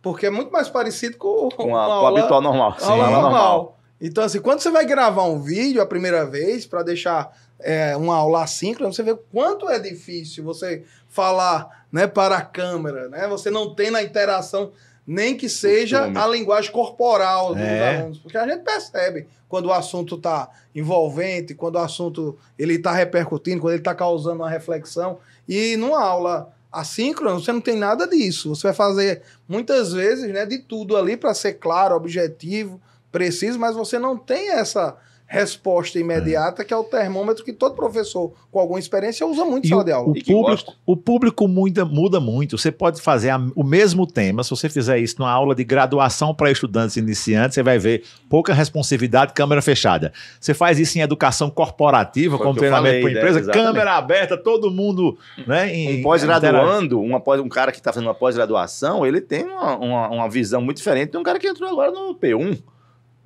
porque 0.03 0.27
é 0.27 0.31
muito 0.31 0.50
mais 0.53 0.68
parecido 0.68 1.16
com, 1.16 1.48
com 1.50 1.62
a, 1.62 1.66
com 1.66 1.77
a 1.77 1.83
aula, 1.85 2.18
habitual 2.18 2.42
normal. 2.42 2.77
a 2.81 2.87
aula 2.87 3.07
Sim, 3.07 3.12
normal. 3.12 3.79
Então, 4.06 4.22
assim, 4.22 4.38
quando 4.38 4.60
você 4.60 4.70
vai 4.70 4.84
gravar 4.84 5.24
um 5.24 5.40
vídeo 5.40 5.80
a 5.80 5.86
primeira 5.86 6.26
vez 6.26 6.66
para 6.66 6.82
deixar 6.82 7.34
é, 7.58 7.96
uma 7.96 8.14
aula 8.16 8.44
assíncrona, 8.44 8.92
você 8.92 9.02
vê 9.02 9.12
o 9.12 9.16
quanto 9.16 9.66
é 9.70 9.78
difícil 9.78 10.44
você 10.44 10.84
falar 11.08 11.86
né, 11.90 12.06
para 12.06 12.36
a 12.36 12.42
câmera, 12.42 13.08
né? 13.08 13.26
Você 13.28 13.50
não 13.50 13.74
tem 13.74 13.90
na 13.90 14.02
interação 14.02 14.72
nem 15.06 15.34
que 15.36 15.48
seja 15.48 16.10
a 16.14 16.26
linguagem 16.26 16.70
corporal 16.70 17.54
dos 17.54 17.62
É. 17.62 17.96
alunos, 17.98 18.18
porque 18.18 18.36
a 18.36 18.46
gente 18.46 18.62
percebe 18.62 19.26
quando 19.48 19.66
o 19.66 19.72
assunto 19.72 20.16
está 20.16 20.50
envolvente, 20.74 21.54
quando 21.54 21.76
o 21.76 21.78
assunto 21.78 22.36
ele 22.58 22.74
está 22.74 22.92
repercutindo, 22.92 23.60
quando 23.60 23.72
ele 23.72 23.80
está 23.80 23.94
causando 23.94 24.36
uma 24.42 24.50
reflexão. 24.50 25.18
E 25.48 25.76
numa 25.78 26.02
aula 26.02 26.52
assíncrona, 26.70 27.38
você 27.38 27.52
não 27.52 27.60
tem 27.60 27.76
nada 27.76 28.06
disso. 28.06 28.54
Você 28.54 28.66
vai 28.66 28.74
fazer 28.74 29.22
muitas 29.48 29.92
vezes 29.92 30.30
né, 30.32 30.44
de 30.44 30.58
tudo 30.58 30.96
ali 30.96 31.16
para 31.16 31.32
ser 31.32 31.54
claro, 31.54 31.94
objetivo, 31.94 32.80
preciso, 33.14 33.61
mas 33.61 33.77
você 33.77 33.96
não 33.96 34.16
tem 34.18 34.50
essa 34.50 34.96
resposta 35.27 35.98
imediata, 35.98 36.62
que 36.64 36.72
é 36.72 36.77
o 36.77 36.85
termômetro 36.85 37.42
que 37.42 37.53
todo 37.53 37.74
professor 37.74 38.33
com 38.53 38.59
alguma 38.61 38.79
experiência 38.79 39.27
usa 39.27 39.42
muito 39.44 39.64
em 39.66 39.68
sala 39.70 39.81
o, 39.81 39.85
de 39.85 39.90
aula. 39.92 40.09
o 40.12 40.16
E 40.16 40.22
público, 40.22 40.72
o 40.85 40.96
público 40.96 41.48
muda, 41.48 41.85
muda 41.85 42.20
muito. 42.20 42.59
Você 42.59 42.70
pode 42.70 43.00
fazer 43.00 43.31
a- 43.31 43.40
o 43.57 43.64
mesmo 43.64 44.07
tema, 44.07 44.44
se 44.44 44.50
você 44.50 44.68
fizer 44.68 44.98
isso 44.98 45.16
numa 45.18 45.31
aula 45.31 45.55
de 45.55 45.64
graduação 45.64 46.35
para 46.35 46.50
estudantes 46.50 46.96
iniciantes, 46.98 47.55
você 47.55 47.62
vai 47.62 47.79
ver 47.79 48.05
pouca 48.29 48.53
responsividade, 48.53 49.33
câmera 49.33 49.62
fechada. 49.62 50.12
Você 50.38 50.53
faz 50.53 50.79
isso 50.79 50.98
em 50.98 51.00
educação 51.00 51.48
corporativa, 51.48 52.37
Foi 52.37 52.46
como 52.46 52.59
treinamento 52.59 53.00
para 53.00 53.11
né? 53.11 53.18
empresa, 53.18 53.40
Exatamente. 53.40 53.66
câmera 53.66 53.92
aberta, 53.96 54.37
todo 54.37 54.70
mundo. 54.70 55.16
Né, 55.46 55.74
em- 55.74 56.00
Um 56.00 56.03
pós-graduando, 56.03 57.00
um 57.00 57.48
cara 57.48 57.72
que 57.72 57.79
está 57.79 57.92
fazendo 57.92 58.09
uma 58.09 58.14
pós-graduação, 58.14 59.07
ele 59.07 59.22
tem 59.22 59.44
uma, 59.44 59.74
uma, 59.79 60.09
uma 60.11 60.29
visão 60.29 60.61
muito 60.61 60.77
diferente 60.77 61.12
de 61.12 61.16
um 61.16 61.22
cara 61.22 61.38
que 61.38 61.48
entrou 61.48 61.70
agora 61.70 61.90
no 61.90 62.14
P1. 62.14 62.59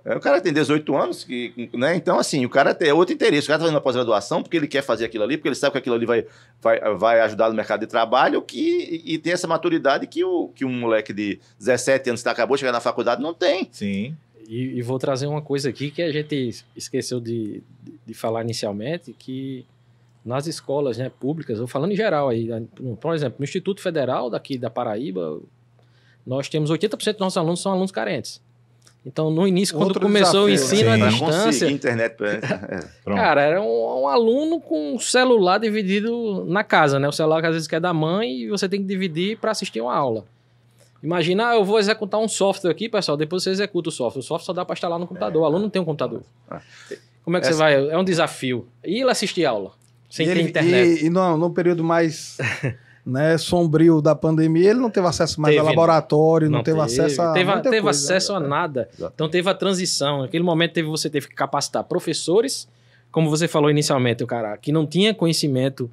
É 0.08 0.16
o 0.16 0.20
cara 0.20 0.40
tem 0.40 0.54
18 0.54 0.96
anos, 0.96 1.22
que, 1.22 1.68
né? 1.74 1.94
Então, 1.94 2.18
assim, 2.18 2.42
o 2.46 2.48
cara 2.48 2.72
tem 2.72 2.90
outro 2.92 3.14
interesse. 3.14 3.44
O 3.44 3.48
cara 3.48 3.56
está 3.56 3.64
fazendo 3.64 3.74
uma 3.74 3.80
pós-graduação 3.82 4.42
porque 4.42 4.56
ele 4.56 4.66
quer 4.66 4.82
fazer 4.82 5.04
aquilo 5.04 5.22
ali, 5.22 5.36
porque 5.36 5.48
ele 5.48 5.54
sabe 5.54 5.72
que 5.72 5.78
aquilo 5.78 5.96
ali 5.96 6.06
vai, 6.06 6.24
vai, 6.62 6.80
vai 6.94 7.20
ajudar 7.20 7.50
no 7.50 7.54
mercado 7.54 7.80
de 7.80 7.86
trabalho 7.86 8.40
que, 8.40 9.02
e, 9.04 9.18
tem 9.18 9.34
essa 9.34 9.46
maturidade 9.46 10.06
que, 10.06 10.24
o, 10.24 10.48
que 10.54 10.64
um 10.64 10.72
moleque 10.72 11.12
de 11.12 11.38
17 11.58 12.08
anos 12.08 12.22
que 12.22 12.28
acabou 12.30 12.56
de 12.56 12.60
chegar 12.60 12.72
na 12.72 12.80
faculdade 12.80 13.20
não 13.20 13.34
tem. 13.34 13.68
Sim. 13.70 14.16
E, 14.48 14.78
e 14.78 14.80
vou 14.80 14.98
trazer 14.98 15.26
uma 15.26 15.42
coisa 15.42 15.68
aqui 15.68 15.90
que 15.90 16.00
a 16.00 16.10
gente 16.10 16.64
esqueceu 16.74 17.20
de, 17.20 17.62
de, 17.82 18.00
de 18.06 18.14
falar 18.14 18.42
inicialmente, 18.42 19.12
que 19.12 19.66
nas 20.24 20.46
escolas 20.46 20.96
né, 20.96 21.10
públicas, 21.20 21.58
eu 21.58 21.66
falando 21.66 21.92
em 21.92 21.96
geral 21.96 22.30
aí, 22.30 22.48
por 22.98 23.14
exemplo, 23.14 23.36
no 23.38 23.44
Instituto 23.44 23.82
Federal 23.82 24.30
daqui 24.30 24.56
da 24.56 24.70
Paraíba, 24.70 25.38
nós 26.26 26.48
temos 26.48 26.70
80% 26.70 27.12
dos 27.12 27.20
nossos 27.20 27.36
alunos 27.36 27.60
são 27.60 27.72
alunos 27.72 27.92
carentes. 27.92 28.40
Então, 29.06 29.30
no 29.30 29.46
início, 29.46 29.74
quando 29.74 29.88
Outro 29.88 30.02
começou 30.02 30.44
o 30.46 30.50
desafio, 30.50 30.76
ensino 30.76 30.96
né? 30.98 31.06
à 31.06 31.10
Sim. 31.10 31.16
Pra 31.18 31.26
conseguir 31.26 31.48
distância, 31.50 31.70
internet. 31.70 32.16
é. 32.22 32.80
Cara, 33.14 33.40
era 33.42 33.62
um, 33.62 34.02
um 34.02 34.08
aluno 34.08 34.60
com 34.60 34.94
um 34.94 34.98
celular 34.98 35.58
dividido 35.58 36.44
na 36.46 36.62
casa, 36.62 36.98
né? 36.98 37.08
O 37.08 37.12
celular 37.12 37.40
que 37.40 37.46
às 37.46 37.52
vezes 37.54 37.66
que 37.68 37.74
é 37.74 37.80
da 37.80 37.94
mãe 37.94 38.42
e 38.42 38.48
você 38.48 38.68
tem 38.68 38.80
que 38.80 38.86
dividir 38.86 39.38
para 39.38 39.50
assistir 39.52 39.80
uma 39.80 39.94
aula. 39.94 40.24
Imagina, 41.02 41.50
ah, 41.50 41.54
eu 41.54 41.64
vou 41.64 41.78
executar 41.78 42.20
um 42.20 42.28
software 42.28 42.70
aqui, 42.70 42.88
pessoal, 42.88 43.16
depois 43.16 43.42
você 43.44 43.50
executa 43.50 43.88
o 43.88 43.92
software. 43.92 44.20
O 44.20 44.22
software 44.22 44.44
só 44.46 44.52
dá 44.52 44.64
para 44.64 44.74
instalar 44.74 44.98
no 44.98 45.06
computador, 45.06 45.42
o 45.42 45.44
aluno 45.46 45.62
não 45.62 45.70
tem 45.70 45.80
um 45.80 45.84
computador. 45.84 46.22
Ah. 46.50 46.60
Como 47.24 47.36
é 47.36 47.40
que 47.40 47.46
Essa- 47.46 47.56
você 47.56 47.62
vai? 47.62 47.88
É 47.90 47.96
um 47.96 48.02
desafio. 48.04 48.66
E 48.84 49.00
ele 49.00 49.10
assistir 49.10 49.44
aula, 49.46 49.70
sem 50.10 50.26
e 50.26 50.28
ter 50.28 50.38
ele- 50.38 50.48
internet. 50.48 51.02
E, 51.02 51.06
e 51.06 51.10
no, 51.10 51.36
no 51.36 51.50
período 51.50 51.84
mais 51.84 52.36
né, 53.04 53.38
sombrio 53.38 54.00
da 54.00 54.14
pandemia, 54.14 54.70
ele 54.70 54.80
não 54.80 54.90
teve 54.90 55.06
acesso 55.06 55.40
mais 55.40 55.54
Teve, 55.54 55.66
a 55.66 55.70
laboratório, 55.70 56.50
não, 56.50 56.62
teve, 56.62 56.80
acesso 56.80 57.22
a. 57.22 57.32
Teve, 57.32 57.50
muita 57.50 57.70
teve 57.70 57.82
coisa, 57.82 57.98
acesso 57.98 58.34
a 58.34 58.40
né? 58.40 58.48
nada. 58.48 58.88
Exato. 58.94 59.12
Então 59.14 59.28
teve 59.28 59.48
a 59.48 59.54
transição. 59.54 60.22
Naquele 60.22 60.44
momento 60.44 60.74
teve, 60.74 60.88
você 60.88 61.08
teve 61.08 61.28
que 61.28 61.34
capacitar 61.34 61.84
professores, 61.84 62.68
como 63.10 63.30
você 63.30 63.48
falou 63.48 63.70
inicialmente, 63.70 64.22
o 64.22 64.26
cara 64.26 64.56
que 64.56 64.70
não 64.70 64.86
tinha 64.86 65.14
conhecimento, 65.14 65.90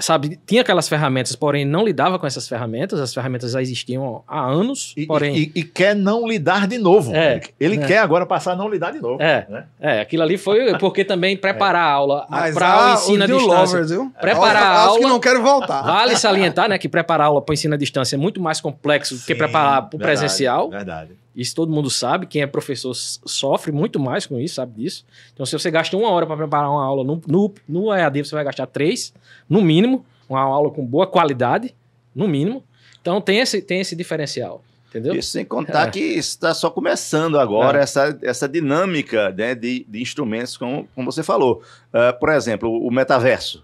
sabe, 0.00 0.38
tinha 0.46 0.62
aquelas 0.62 0.88
ferramentas, 0.88 1.34
porém 1.36 1.64
não 1.64 1.84
lidava 1.84 2.18
com 2.18 2.26
essas 2.26 2.48
ferramentas, 2.48 3.00
as 3.00 3.12
ferramentas 3.14 3.52
já 3.52 3.60
existiam 3.62 4.22
há 4.26 4.40
anos, 4.46 4.92
E, 4.96 5.06
porém... 5.06 5.36
e- 5.36 5.52
e 5.54 5.62
quer 5.62 5.94
não 5.94 6.26
lidar 6.26 6.66
de 6.66 6.78
novo. 6.78 7.14
É. 7.14 7.40
Ele 7.60 7.76
é. 7.76 7.86
quer 7.86 7.98
agora 7.98 8.24
passar 8.26 8.52
a 8.52 8.56
não 8.56 8.68
lidar 8.68 8.92
de 8.92 9.00
novo. 9.00 9.22
É. 9.22 9.46
né? 9.48 9.64
É, 9.80 10.00
aquilo 10.00 10.22
ali 10.22 10.36
foi 10.38 10.76
porque 10.78 11.04
também 11.04 11.36
preparar 11.36 11.82
a 11.84 11.90
aula 11.90 12.26
para 12.54 12.90
o 12.90 12.94
ensino 12.94 13.24
à 13.24 13.26
distância. 13.26 13.54
lovers, 13.56 13.90
viu? 13.90 14.12
Preparar 14.20 14.62
os- 14.62 14.62
a 14.62 14.80
há 14.82 14.84
os 14.92 14.96
que 14.98 15.02
aula- 15.04 15.08
não 15.14 15.20
querem 15.20 15.42
voltar. 15.42 15.82
Vale 15.82 16.16
salientar, 16.18 16.68
né, 16.68 16.78
que 16.78 16.88
preparar 16.88 17.26
a 17.26 17.28
aula 17.28 17.42
para 17.42 17.52
o 17.52 17.54
ensino 17.54 17.74
à 17.74 17.76
distância 17.76 18.16
é 18.16 18.18
muito 18.18 18.40
mais 18.40 18.60
complexo 18.60 19.14
do 19.14 19.20
que 19.20 19.32
Sim, 19.32 19.38
preparar 19.38 19.82
para 19.88 19.96
o 19.96 19.98
presencial. 19.98 20.70
Verdade. 20.70 21.10
Isso 21.36 21.54
todo 21.54 21.70
mundo 21.70 21.90
sabe. 21.90 22.26
Quem 22.26 22.40
é 22.40 22.46
professor 22.46 22.94
sofre 22.94 23.70
muito 23.70 24.00
mais 24.00 24.24
com 24.26 24.40
isso, 24.40 24.54
sabe 24.54 24.82
disso. 24.82 25.04
Então, 25.34 25.44
se 25.44 25.52
você 25.52 25.70
gasta 25.70 25.94
uma 25.96 26.10
hora 26.10 26.26
para 26.26 26.36
preparar 26.36 26.70
uma 26.70 26.82
aula 26.82 27.04
no, 27.04 27.20
no, 27.26 27.52
no 27.68 27.92
EAD, 27.94 28.24
você 28.24 28.34
vai 28.34 28.42
gastar 28.44 28.66
três, 28.66 29.12
no 29.48 29.60
mínimo. 29.60 30.04
Uma 30.28 30.40
aula 30.40 30.70
com 30.70 30.84
boa 30.84 31.06
qualidade, 31.06 31.74
no 32.14 32.26
mínimo. 32.26 32.64
Então, 33.02 33.20
tem 33.20 33.38
esse, 33.38 33.60
tem 33.60 33.80
esse 33.80 33.94
diferencial. 33.94 34.64
Entendeu? 34.88 35.14
Isso 35.14 35.30
sem 35.30 35.44
contar 35.44 35.88
É. 35.88 35.90
que 35.90 35.98
está 36.00 36.54
só 36.54 36.70
começando 36.70 37.38
agora 37.38 37.78
É. 37.80 37.82
essa, 37.82 38.18
essa 38.22 38.48
dinâmica 38.48 39.30
né, 39.36 39.54
de, 39.54 39.84
de 39.86 40.00
instrumentos, 40.00 40.56
como, 40.56 40.88
como 40.94 41.12
você 41.12 41.22
falou. 41.22 41.60
Ah, 41.92 42.14
por 42.14 42.30
exemplo, 42.30 42.70
o 42.70 42.90
metaverso. 42.90 43.62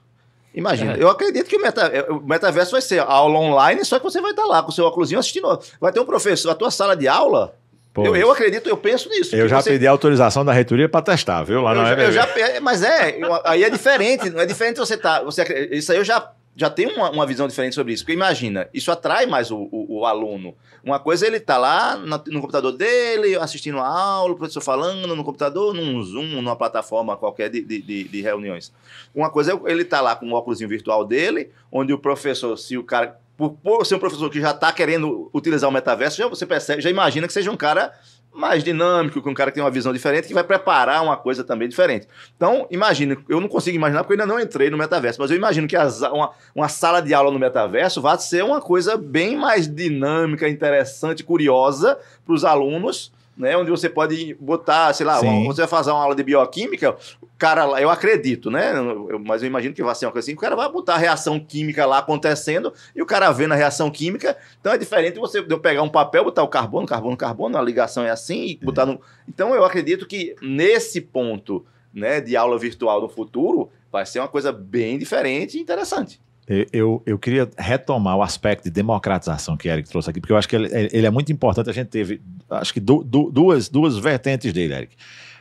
Imagina, 0.54 0.92
É. 0.94 1.02
eu 1.02 1.08
acredito 1.08 1.48
que 1.48 1.56
o, 1.56 1.62
meta- 1.62 1.90
o 2.12 2.20
metaverso 2.20 2.72
vai 2.72 2.82
ser 2.82 2.98
aula 3.00 3.38
online, 3.38 3.82
só 3.84 3.98
que 3.98 4.04
você 4.04 4.20
vai 4.20 4.32
estar 4.32 4.44
lá 4.44 4.62
com 4.62 4.68
o 4.68 4.72
seu 4.72 4.84
óculos 4.84 5.10
assistindo. 5.14 5.58
Vai 5.80 5.90
ter 5.90 6.00
um 6.00 6.04
professor, 6.04 6.50
a 6.50 6.54
tua 6.54 6.70
sala 6.70 6.94
de 6.94 7.08
aula. 7.08 7.54
Eu, 7.96 8.16
eu 8.16 8.30
acredito, 8.30 8.68
eu 8.68 8.76
penso 8.76 9.08
nisso. 9.08 9.36
eu 9.36 9.48
já 9.48 9.60
você- 9.60 9.70
pedi 9.70 9.86
autorização 9.86 10.44
da 10.44 10.52
reitoria 10.52 10.88
para 10.88 11.02
testar, 11.02 11.42
viu? 11.42 11.60
Lá 11.60 11.72
eu 11.72 11.76
não 11.76 11.84
já, 11.86 11.90
é 12.02 12.06
eu 12.06 12.12
já 12.12 12.60
mas 12.60 12.82
é, 12.82 13.18
eu- 13.22 13.40
aí 13.44 13.64
é 13.64 13.70
diferente, 13.70 14.30
não 14.30 14.40
é 14.40 14.46
diferente 14.46 14.78
você 14.78 14.96
tá, 14.96 15.22
você 15.22 15.42
isso 15.72 15.92
aí 15.92 15.98
eu 15.98 16.04
já 16.04 16.30
já 16.54 16.68
tenho 16.68 16.90
uma, 16.90 17.10
uma 17.10 17.24
visão 17.26 17.48
diferente 17.48 17.74
sobre 17.74 17.94
isso, 17.94 18.02
porque 18.04 18.12
imagina, 18.12 18.68
isso 18.74 18.92
atrai 18.92 19.24
mais 19.24 19.50
o, 19.50 19.56
o- 19.72 20.00
o 20.00 20.04
aluno. 20.06 20.54
Uma 20.84 20.98
coisa 21.00 21.24
é 21.24 21.28
ele 21.28 21.40
tá 21.40 21.56
lá 21.56 21.96
na- 21.96 22.22
no 22.26 22.40
computador 22.42 22.72
dele, 22.72 23.36
assistindo 23.36 23.78
a 23.78 23.86
aula, 23.86 24.34
o 24.34 24.36
professor 24.36 24.60
falando 24.60 25.06
no 25.16 25.24
computador, 25.24 25.72
num 25.72 26.02
Zoom, 26.02 26.26
numa 26.42 26.54
plataforma 26.54 27.16
qualquer 27.16 27.48
de, 27.48 27.62
de, 27.62 27.80
de- 27.80 28.04
de 28.04 28.20
reuniões. 28.20 28.70
Uma 29.14 29.30
coisa 29.30 29.52
é 29.54 29.72
ele 29.72 29.82
tá 29.82 30.02
lá 30.02 30.14
com 30.14 30.30
o 30.30 30.34
óculos 30.34 30.58
virtual 30.58 31.06
dele, 31.06 31.50
onde 31.70 31.90
o 31.94 31.98
professor, 31.98 32.54
se 32.58 32.76
o 32.76 32.84
cara 32.84 33.18
por, 33.36 33.50
por 33.54 33.84
ser 33.86 33.94
um 33.96 33.98
professor 33.98 34.30
que 34.30 34.40
já 34.40 34.50
está 34.50 34.72
querendo 34.72 35.30
utilizar 35.34 35.68
o 35.68 35.72
metaverso, 35.72 36.16
já 36.18 36.28
você 36.28 36.46
percebe, 36.46 36.82
já 36.82 36.90
imagina 36.90 37.26
que 37.26 37.32
seja 37.32 37.50
um 37.50 37.56
cara 37.56 37.92
mais 38.34 38.64
dinâmico, 38.64 39.20
que 39.20 39.28
um 39.28 39.34
cara 39.34 39.50
que 39.50 39.56
tem 39.56 39.62
uma 39.64 39.70
visão 39.70 39.92
diferente, 39.92 40.26
que 40.26 40.32
vai 40.32 40.42
preparar 40.44 41.02
uma 41.02 41.18
coisa 41.18 41.44
também 41.44 41.68
diferente. 41.68 42.08
Então, 42.34 42.66
imagine, 42.70 43.18
eu 43.28 43.38
não 43.40 43.48
consigo 43.48 43.76
imaginar 43.76 44.04
porque 44.04 44.14
eu 44.14 44.22
ainda 44.22 44.32
não 44.32 44.40
entrei 44.40 44.70
no 44.70 44.78
metaverso, 44.78 45.20
mas 45.20 45.30
eu 45.30 45.36
imagino 45.36 45.68
que 45.68 45.76
as- 45.76 46.00
uma, 46.00 46.30
uma 46.54 46.68
sala 46.68 47.02
de 47.02 47.12
aula 47.12 47.30
no 47.30 47.38
metaverso 47.38 48.00
vai 48.00 48.16
ser 48.18 48.42
uma 48.42 48.58
coisa 48.60 48.96
bem 48.96 49.36
mais 49.36 49.68
dinâmica, 49.68 50.48
interessante, 50.48 51.22
curiosa 51.22 51.98
para 52.24 52.34
os 52.34 52.42
alunos. 52.44 53.12
Né, 53.34 53.56
onde 53.56 53.70
você 53.70 53.88
pode 53.88 54.34
botar, 54.38 54.92
sei 54.92 55.06
lá, 55.06 55.18
uma- 55.26 55.46
você 55.46 55.62
vai 55.62 55.68
fazer 55.68 55.90
uma 55.90 56.02
aula 56.02 56.14
de 56.14 56.22
bioquímica, 56.22 56.94
o 57.22 57.26
cara 57.38 57.64
lá, 57.64 57.80
eu 57.80 57.88
acredito, 57.88 58.50
né? 58.50 58.72
eu- 58.76 59.18
mas 59.24 59.42
eu 59.42 59.46
imagino 59.48 59.74
que 59.74 59.82
vai 59.82 59.94
ser 59.94 60.04
uma 60.04 60.12
coisa 60.12 60.26
assim, 60.26 60.36
o 60.36 60.40
cara 60.40 60.54
vai 60.54 60.70
botar 60.70 60.94
a 60.94 60.98
reação 60.98 61.40
química 61.40 61.86
lá 61.86 61.98
acontecendo 61.98 62.72
e 62.94 63.00
o 63.00 63.06
cara 63.06 63.32
vendo 63.32 63.52
a 63.52 63.56
reação 63.56 63.90
química. 63.90 64.36
Então 64.60 64.70
é 64.70 64.76
diferente 64.76 65.18
você 65.18 65.38
eu 65.48 65.58
pegar 65.58 65.82
um 65.82 65.88
papel, 65.88 66.24
botar 66.24 66.42
o 66.42 66.48
carbono, 66.48 66.86
carbono, 66.86 67.16
carbono, 67.16 67.56
a 67.56 67.62
ligação 67.62 68.04
é 68.04 68.10
assim 68.10 68.44
e 68.48 68.56
botar 68.62 68.84
no. 68.84 69.00
Então 69.26 69.54
eu 69.54 69.64
acredito 69.64 70.06
que 70.06 70.36
nesse 70.42 71.00
ponto, 71.00 71.64
né, 71.92 72.20
de 72.20 72.36
aula 72.36 72.58
virtual 72.58 73.00
no 73.00 73.08
futuro, 73.08 73.70
vai 73.90 74.04
ser 74.04 74.18
uma 74.20 74.28
coisa 74.28 74.52
bem 74.52 74.98
diferente 74.98 75.56
e 75.56 75.60
interessante. 75.60 76.20
Eu- 76.46 76.66
Eu, 76.72 77.02
eu 77.06 77.18
queria 77.18 77.48
retomar 77.56 78.16
o 78.16 78.22
aspecto 78.22 78.64
de 78.64 78.70
democratização 78.70 79.56
que 79.56 79.68
Eric 79.68 79.88
trouxe 79.88 80.10
aqui, 80.10 80.20
porque 80.20 80.32
eu 80.32 80.36
acho 80.36 80.48
que 80.48 80.56
ele, 80.56 80.68
ele 80.92 81.06
é 81.06 81.10
muito 81.10 81.30
importante. 81.32 81.70
A 81.70 81.72
gente 81.72 81.88
teve, 81.88 82.20
acho 82.52 82.72
que 82.72 82.80
du- 82.80 83.02
du- 83.04 83.30
duas, 83.30 83.68
duas 83.68 83.96
vertentes 83.98 84.52
dele, 84.52 84.74
Eric. 84.74 84.96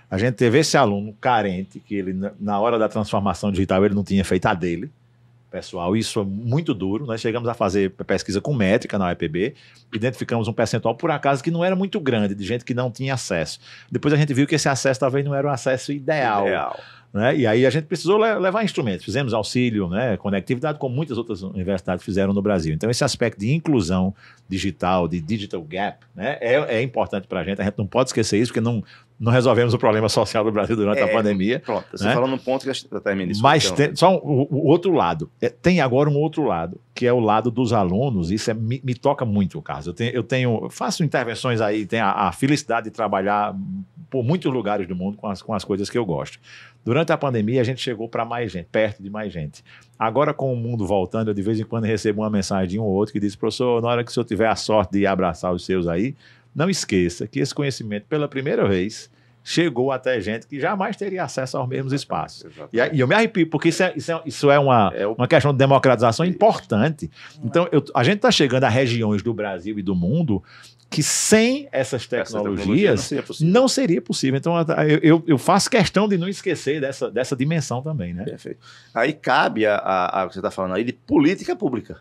A 0.10 0.18
gente 0.18 0.36
teve 0.36 0.60
esse 0.60 0.76
aluno 0.76 1.14
carente, 1.22 1.80
que 1.80 1.96
ele, 1.96 2.14
na- 2.40 2.60
hora 2.60 2.78
da 2.78 2.90
transformação 2.90 3.52
digital, 3.52 3.86
ele 3.86 3.96
não 3.96 4.04
tinha 4.04 4.26
feito 4.26 4.46
a 4.46 4.54
dele, 4.54 4.92
pessoal. 5.50 5.96
Isso 5.96 6.20
é 6.20 6.24
muito 6.24 6.74
duro. 6.74 7.06
Nós 7.06 7.22
chegamos 7.22 7.48
a 7.48 7.54
fazer 7.54 7.92
pesquisa 7.92 8.42
com 8.42 8.54
métrica 8.54 8.98
na 8.98 9.08
UEPB, 9.08 9.54
identificamos 9.94 10.48
um 10.48 10.54
percentual, 10.54 10.96
por 10.96 11.12
acaso, 11.12 11.42
que 11.44 11.52
não 11.52 11.64
era 11.64 11.76
muito 11.76 12.00
grande, 12.00 12.36
de 12.36 12.44
gente 12.46 12.66
que 12.66 12.74
não 12.74 12.92
tinha 12.92 13.14
acesso. 13.14 13.60
Depois 13.92 14.14
a 14.14 14.18
gente 14.18 14.34
viu 14.34 14.46
que 14.48 14.56
esse 14.56 14.68
acesso 14.70 15.00
talvez 15.00 15.24
não 15.26 15.34
era 15.36 15.48
um 15.48 15.52
acesso 15.52 15.92
ideal. 15.94 16.46
Né? 17.14 17.36
E 17.36 17.46
aí 17.46 17.66
a 17.66 17.70
gente 17.70 17.86
precisou 17.86 18.18
le- 18.18 18.40
levar 18.40 18.64
instrumentos. 18.64 19.04
Fizemos 19.04 19.34
auxílio, 19.34 19.90
né? 19.90 20.16
conectividade, 20.18 20.80
como 20.80 20.96
muitas 20.96 21.18
outras 21.18 21.42
universidades 21.42 22.04
fizeram 22.06 22.34
no 22.34 22.42
Brasil. 22.42 22.74
Então, 22.74 22.90
esse 22.90 23.04
aspecto 23.04 23.40
de 23.40 23.52
inclusão 23.54 24.14
digital, 24.48 25.08
de 25.08 25.20
digital 25.22 25.62
gap, 25.62 26.06
né? 26.16 26.38
é, 26.42 26.78
é 26.78 26.82
importante 26.82 27.28
para 27.28 27.42
a 27.42 27.44
gente. 27.44 27.62
A 27.62 27.66
gente 27.66 27.78
não 27.78 27.88
pode 27.88 28.10
esquecer 28.10 28.38
isso, 28.40 28.52
porque 28.52 28.62
não, 28.62 28.84
não 29.20 29.32
resolvemos 29.32 29.74
o 29.74 29.78
problema 29.78 30.08
social 30.10 30.44
do 30.44 30.52
Brasil 30.52 30.76
durante 30.76 31.02
a 31.02 31.06
É, 31.08 31.12
pandemia. 31.12 31.60
Pronto, 31.60 31.86
você 31.92 32.06
Né? 32.06 32.14
falou 32.14 32.30
num 32.30 32.38
ponto 32.38 32.64
que 32.70 32.88
eu 32.96 33.02
termino 33.02 33.32
isso. 33.32 33.42
Mas 33.42 33.66
então. 33.66 33.76
tem, 33.78 33.96
só 33.96 34.10
um- 34.14 34.18
o, 34.18 34.48
o 34.50 34.68
outro 34.68 34.94
lado. 34.94 35.30
É, 35.42 35.50
tem 35.50 35.80
agora 35.82 36.10
um 36.10 36.16
outro 36.18 36.44
lado, 36.44 36.80
que 36.96 37.06
é 37.06 37.14
o 37.14 37.20
lado 37.20 37.52
dos 37.52 37.74
alunos. 37.74 38.32
Isso 38.32 38.52
é- 38.52 38.54
me, 38.54 38.82
me 38.84 38.94
toca 38.96 39.26
muito 39.26 39.58
o 39.58 39.62
caso. 39.62 39.90
Eu 39.90 39.94
tenho, 39.94 40.12
eu 40.12 40.24
tenho- 40.24 40.68
faço 40.70 41.04
intervenções 41.04 41.62
aí, 41.62 41.86
tenho 41.86 42.04
a, 42.06 42.28
a 42.28 42.32
felicidade 42.32 42.86
de 42.86 42.92
trabalhar 42.92 43.56
por 44.10 44.24
muitos 44.26 44.52
lugares 44.52 44.86
do 44.88 44.94
mundo 44.96 45.16
com 45.18 45.28
as, 45.28 45.42
com 45.42 45.54
as 45.54 45.64
coisas 45.64 45.90
que 45.90 45.98
eu 45.98 46.06
gosto. 46.06 46.38
Durante 46.84 47.12
a 47.12 47.18
pandemia, 47.18 47.62
a 47.62 47.64
gente 47.64 47.80
chegou 47.82 48.10
para 48.10 48.26
mais 48.26 48.52
gente, 48.52 48.66
perto 48.72 49.04
de 49.04 49.10
mais 49.10 49.32
gente. 49.32 49.64
Agora, 50.00 50.34
com 50.34 50.52
o 50.52 50.56
mundo 50.56 50.86
voltando, 50.88 51.30
eu 51.30 51.34
de 51.34 51.42
vez 51.42 51.60
em 51.60 51.64
quando 51.64 51.84
recebo 51.86 52.22
uma 52.22 52.30
mensagem 52.30 52.68
de 52.70 52.80
um 52.80 52.84
ou 52.84 52.90
outro 52.92 53.14
que 53.14 53.20
diz: 53.20 53.36
professor, 53.36 53.82
na 53.82 53.88
hora 53.90 54.04
que 54.04 54.10
o 54.10 54.14
senhor 54.14 54.26
tiver 54.26 54.48
a 54.48 54.56
sorte 54.56 54.94
de 54.94 55.06
abraçar 55.06 55.54
os 55.54 55.64
seus 55.66 55.88
aí, 55.88 56.16
não 56.56 56.70
esqueça 56.70 57.28
que 57.28 57.40
esse 57.40 57.54
conhecimento, 57.54 58.06
pela 58.08 58.28
primeira 58.28 58.68
vez, 58.68 59.10
chegou 59.44 59.92
até 59.92 60.20
gente 60.22 60.46
que 60.48 60.60
jamais 60.60 60.96
teria 60.96 61.24
acesso 61.24 61.58
aos 61.58 61.68
mesmos 61.68 61.94
espaços. 61.94 62.46
E, 62.74 62.78
e 62.96 63.00
eu 63.00 63.08
me 63.08 63.16
arrepio, 63.16 63.48
porque 63.48 63.70
isso 63.70 63.84
é, 63.84 63.94
isso 63.96 64.12
é, 64.12 64.22
isso 64.26 64.52
é 64.52 64.60
uma, 64.60 64.92
É 64.96 65.06
o- 65.08 65.14
uma 65.14 65.28
questão 65.28 65.52
de 65.52 65.58
democratização 65.60 66.26
importante. 66.26 67.10
Então, 67.44 67.68
eu- 67.72 67.84
a 67.96 68.04
gente 68.04 68.18
está 68.18 68.30
chegando 68.32 68.64
a 68.66 68.70
regiões 68.70 69.22
do 69.24 69.34
Brasil 69.34 69.78
e 69.80 69.82
do 69.84 69.96
mundo 69.96 70.44
que 70.92 71.02
sem 71.02 71.70
essas 71.72 72.02
Essa 72.04 72.10
tecnologia 72.24 72.92
tecnologias 72.94 73.00
não 73.00 73.08
seria 73.08 73.24
possível. 73.24 73.54
não 73.54 73.68
seria 73.68 74.02
possível. 74.02 74.38
Então, 74.38 74.54
eu, 75.02 75.24
eu- 75.26 75.38
faço 75.38 75.70
questão 75.70 76.06
de 76.08 76.18
não 76.18 76.28
esquecer 76.28 76.82
dessa, 76.82 77.10
dessa 77.10 77.34
dimensão 77.36 77.82
também, 77.82 78.14
né? 78.14 78.26
Perfeito. 78.26 78.60
Aí 78.94 79.14
cabe 79.14 79.66
a, 79.66 79.76
a, 79.78 80.24
a 80.24 80.28
que 80.28 80.34
você 80.34 80.40
está 80.40 80.52
falando 80.52 80.76
aí 80.76 80.84
de 80.84 80.92
política 80.92 81.56
pública. 81.56 82.00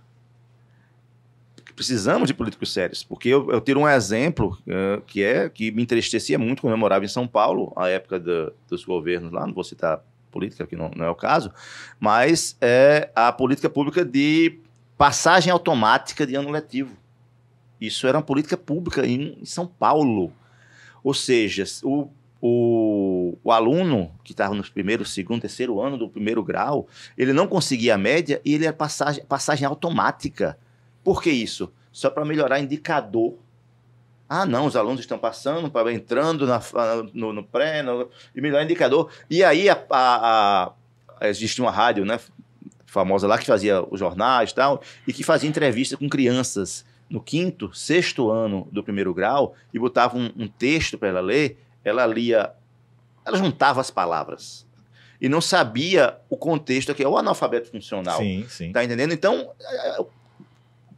Precisamos 1.77 2.27
de 2.27 2.35
políticos 2.35 2.73
sérios, 2.73 3.03
porque 3.03 3.29
eu, 3.29 3.51
eu 3.51 3.61
tiro 3.61 3.81
um 3.81 3.89
exemplo 3.89 4.59
eh, 4.67 5.01
que 5.07 5.23
é 5.23 5.49
que 5.49 5.71
me 5.71 5.83
entristecia 5.83 6.39
muito 6.39 6.61
quando 6.61 6.73
eu 6.73 6.79
morava 6.79 7.05
em 7.05 7.09
São 7.09 7.27
Paulo, 7.27 7.73
a 7.77 7.89
época 7.89 8.21
do- 8.21 8.53
dos 8.69 8.85
governos 8.85 9.33
lá, 9.33 9.47
não 9.47 9.55
vou 9.55 9.65
citar 9.65 10.05
política, 10.31 10.67
que 10.67 10.77
não, 10.77 10.91
não 10.95 11.07
é 11.07 11.11
o 11.11 11.15
caso, 11.15 11.51
mas 11.99 12.55
é 12.61 13.09
a 13.15 13.33
política 13.33 13.71
pública 13.71 14.05
de 14.05 14.59
passagem 14.99 15.51
automática 15.51 16.27
de 16.27 16.35
ano 16.35 16.51
letivo. 16.51 16.95
Isso 17.81 18.07
era 18.07 18.19
uma 18.19 18.23
política 18.25 18.57
pública 18.57 19.07
em, 19.07 19.39
São 19.45 19.67
Paulo. 19.67 20.33
Ou 21.03 21.15
seja, 21.15 21.65
o, 21.83 22.09
o, 22.43 23.39
o 23.43 23.51
aluno 23.53 24.13
que 24.23 24.33
estava 24.33 24.55
no 24.55 24.63
primeiro, 24.71 25.05
segundo, 25.05 25.41
terceiro 25.41 25.81
ano 25.81 25.97
do 25.97 26.09
primeiro 26.09 26.43
grau, 26.43 26.87
ele 27.17 27.33
não 27.33 27.47
conseguia 27.47 27.95
a 27.95 27.99
média 27.99 28.41
e 28.45 28.55
ele 28.55 28.67
era 28.67 28.73
passagem, 28.75 29.25
passagem 29.25 29.67
automática. 29.67 30.59
Por 31.03 31.23
que 31.23 31.31
isso? 31.31 31.73
Só 31.91 32.11
para 32.11 32.25
melhorar 32.25 32.61
indicador. 32.61 33.35
Ah, 34.29 34.47
não, 34.47 34.67
os 34.67 34.77
alunos 34.77 35.01
estão 35.01 35.19
passando, 35.19 35.73
entrando 35.91 36.47
na- 36.47 36.61
no, 37.13 37.33
no 37.33 37.43
pré, 37.43 37.83
no- 37.83 38.09
e 38.35 38.41
melhorar 38.41 38.63
indicador. 38.65 39.11
E 39.29 39.43
aí 39.43 39.69
a, 39.69 39.83
a, 39.91 40.73
a, 41.21 41.29
existe 41.29 41.61
uma 41.61 41.71
rádio, 41.71 42.05
né, 42.05 42.21
famosa 42.87 43.27
lá 43.27 43.39
que 43.39 43.47
fazia 43.47 43.83
os 43.91 43.99
jornais 43.99 44.51
e 44.51 44.55
tal, 44.55 44.83
e 45.07 45.13
que 45.13 45.25
fazia 45.25 45.49
entrevista 45.49 45.97
com 45.97 46.09
crianças 46.09 46.85
no 47.11 47.21
quinto, 47.21 47.75
sexto 47.75 48.31
ano 48.31 48.69
do 48.71 48.83
primeiro 48.83 49.13
grau 49.13 49.55
e 49.75 49.79
botava 49.79 50.17
um, 50.17 50.31
um 50.37 50.47
texto 50.47 50.97
para 50.97 51.09
ela 51.09 51.21
ler, 51.21 51.59
ela 51.85 52.07
lia, 52.07 52.53
ela 53.27 53.37
juntava 53.37 53.81
as 53.81 53.91
palavras 53.91 54.65
e 55.21 55.29
não 55.29 55.41
sabia 55.41 56.17
o 56.31 56.37
contexto 56.37 56.95
que 56.95 57.03
é 57.03 57.09
o 57.09 57.19
analfabeto 57.19 57.71
funcional. 57.71 58.19
Sim, 58.19 58.47
sim. 58.49 58.73
Tá 58.73 58.83
entendendo? 58.83 59.13
Então, 59.13 59.51
é, 59.61 60.05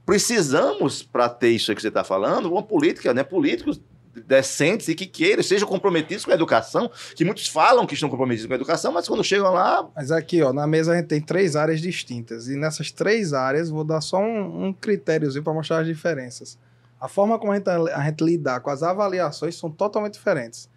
precisamos, 0.06 1.02
para 1.02 1.28
ter 1.28 1.50
isso 1.50 1.74
que 1.74 1.80
você 1.80 1.88
está 1.88 2.04
falando, 2.04 2.52
uma 2.52 2.62
política, 2.62 3.12
né? 3.12 3.24
Políticos 3.24 3.80
decentes 4.14 4.88
e 4.88 4.94
que 4.94 5.06
queiram, 5.06 5.42
sejam 5.42 5.66
comprometidos 5.66 6.24
com 6.24 6.30
a 6.30 6.34
educação, 6.34 6.90
que 7.16 7.24
muitos 7.24 7.48
falam 7.48 7.86
que 7.86 7.94
estão 7.94 8.08
comprometidos 8.08 8.46
com 8.46 8.52
a 8.52 8.56
educação, 8.56 8.92
mas 8.92 9.08
quando 9.08 9.24
chegam 9.24 9.52
lá, 9.52 9.88
Mas 9.94 10.10
aqui, 10.10 10.42
ó, 10.42 10.52
na 10.52 10.66
mesa 10.66 10.92
a 10.92 10.96
gente 10.96 11.06
tem 11.06 11.20
três 11.20 11.56
áreas 11.56 11.80
distintas. 11.80 12.48
E 12.48 12.56
nessas 12.56 12.90
três 12.90 13.32
áreas, 13.32 13.70
vou 13.70 13.84
dar 13.84 14.00
só 14.00 14.18
um, 14.18 14.66
um 14.66 14.72
critériozinho 14.72 15.42
para 15.42 15.52
mostrar 15.52 15.78
as 15.80 15.86
diferenças. 15.86 16.58
A 17.00 17.08
forma 17.08 17.38
como 17.38 17.52
a 17.52 17.56
gente, 17.56 17.68
a 17.68 18.04
gente 18.04 18.22
lidar 18.22 18.60
com 18.60 18.70
as 18.70 18.82
avaliações 18.82 19.56
são 19.56 19.70
totalmente 19.70 20.14
diferentes. 20.14 20.68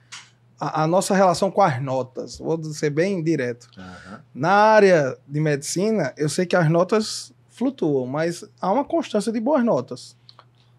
A, 0.59 0.83
a 0.83 0.87
nossa 0.87 1.13
relação 1.13 1.51
com 1.51 1.61
as 1.61 1.81
notas, 1.81 2.37
vou 2.37 2.63
ser 2.63 2.89
bem 2.89 3.21
direto. 3.21 3.69
Aham. 3.77 4.21
Na 4.33 4.51
área 4.51 5.17
de 5.27 5.39
medicina, 5.39 6.13
eu 6.17 6.29
sei 6.29 6.45
que 6.45 6.55
as 6.55 6.69
notas 6.69 7.33
flutuam, 7.49 8.05
mas 8.05 8.43
há 8.59 8.71
uma 8.71 8.83
constância 8.83 9.31
de 9.31 9.39
boas 9.39 9.63
notas. 9.63 10.15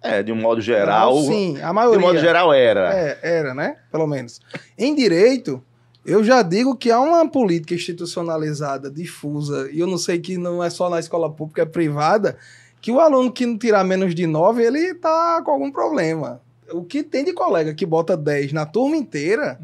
É, 0.03 0.23
de 0.23 0.33
um 0.33 0.37
modo 0.37 0.61
geral, 0.61 1.19
sim, 1.23 1.61
a 1.61 1.69
de 1.69 1.73
maioria. 1.75 1.99
um 1.99 2.03
modo 2.03 2.19
geral 2.19 2.53
era. 2.53 2.95
É, 2.95 3.19
era, 3.23 3.55
né? 3.55 3.77
Pelo 3.91 4.07
menos. 4.07 4.41
Em 4.79 4.95
direito, 4.95 5.63
eu 6.05 6.23
já 6.23 6.43
digo 6.43 6.77
que 6.77 6.91
há 6.91 7.01
uma 7.01 7.29
política 7.29 7.75
institucionalizada, 7.75 8.91
difusa, 8.91 9.69
e 9.73 9.81
eu 9.81 9.87
não 9.87 9.99
sei 9.99 10.21
que 10.21 10.39
não 10.39 10.63
é 10.63 10.71
só 10.71 10.89
na 10.89 11.01
escola 11.01 11.31
pública, 11.31 11.63
é 11.63 11.67
privada, 11.67 12.37
que 12.81 12.93
o 12.93 13.01
aluno 13.01 13.33
que 13.33 13.45
não 13.45 13.59
tirar 13.59 13.83
menos 13.83 14.15
de 14.15 14.27
9, 14.27 14.63
ele 14.63 14.95
tá 14.95 15.43
com 15.45 15.51
algum 15.51 15.73
problema. 15.73 16.41
O 16.71 16.85
que 16.85 17.03
tem 17.03 17.25
de 17.25 17.33
colega 17.33 17.75
que 17.75 17.85
bota 17.85 18.17
10 18.17 18.53
na 18.53 18.65
turma 18.65 18.97
inteira, 18.97 19.59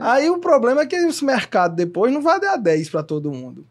aí 0.00 0.30
o 0.30 0.38
problema 0.38 0.82
é 0.82 0.86
que 0.86 0.96
esse 0.96 1.24
mercado 1.24 1.76
depois 1.76 2.12
não 2.12 2.22
vai 2.22 2.40
dar 2.40 2.56
10 2.56 2.88
para 2.88 3.02
todo 3.02 3.30
mundo. 3.30 3.66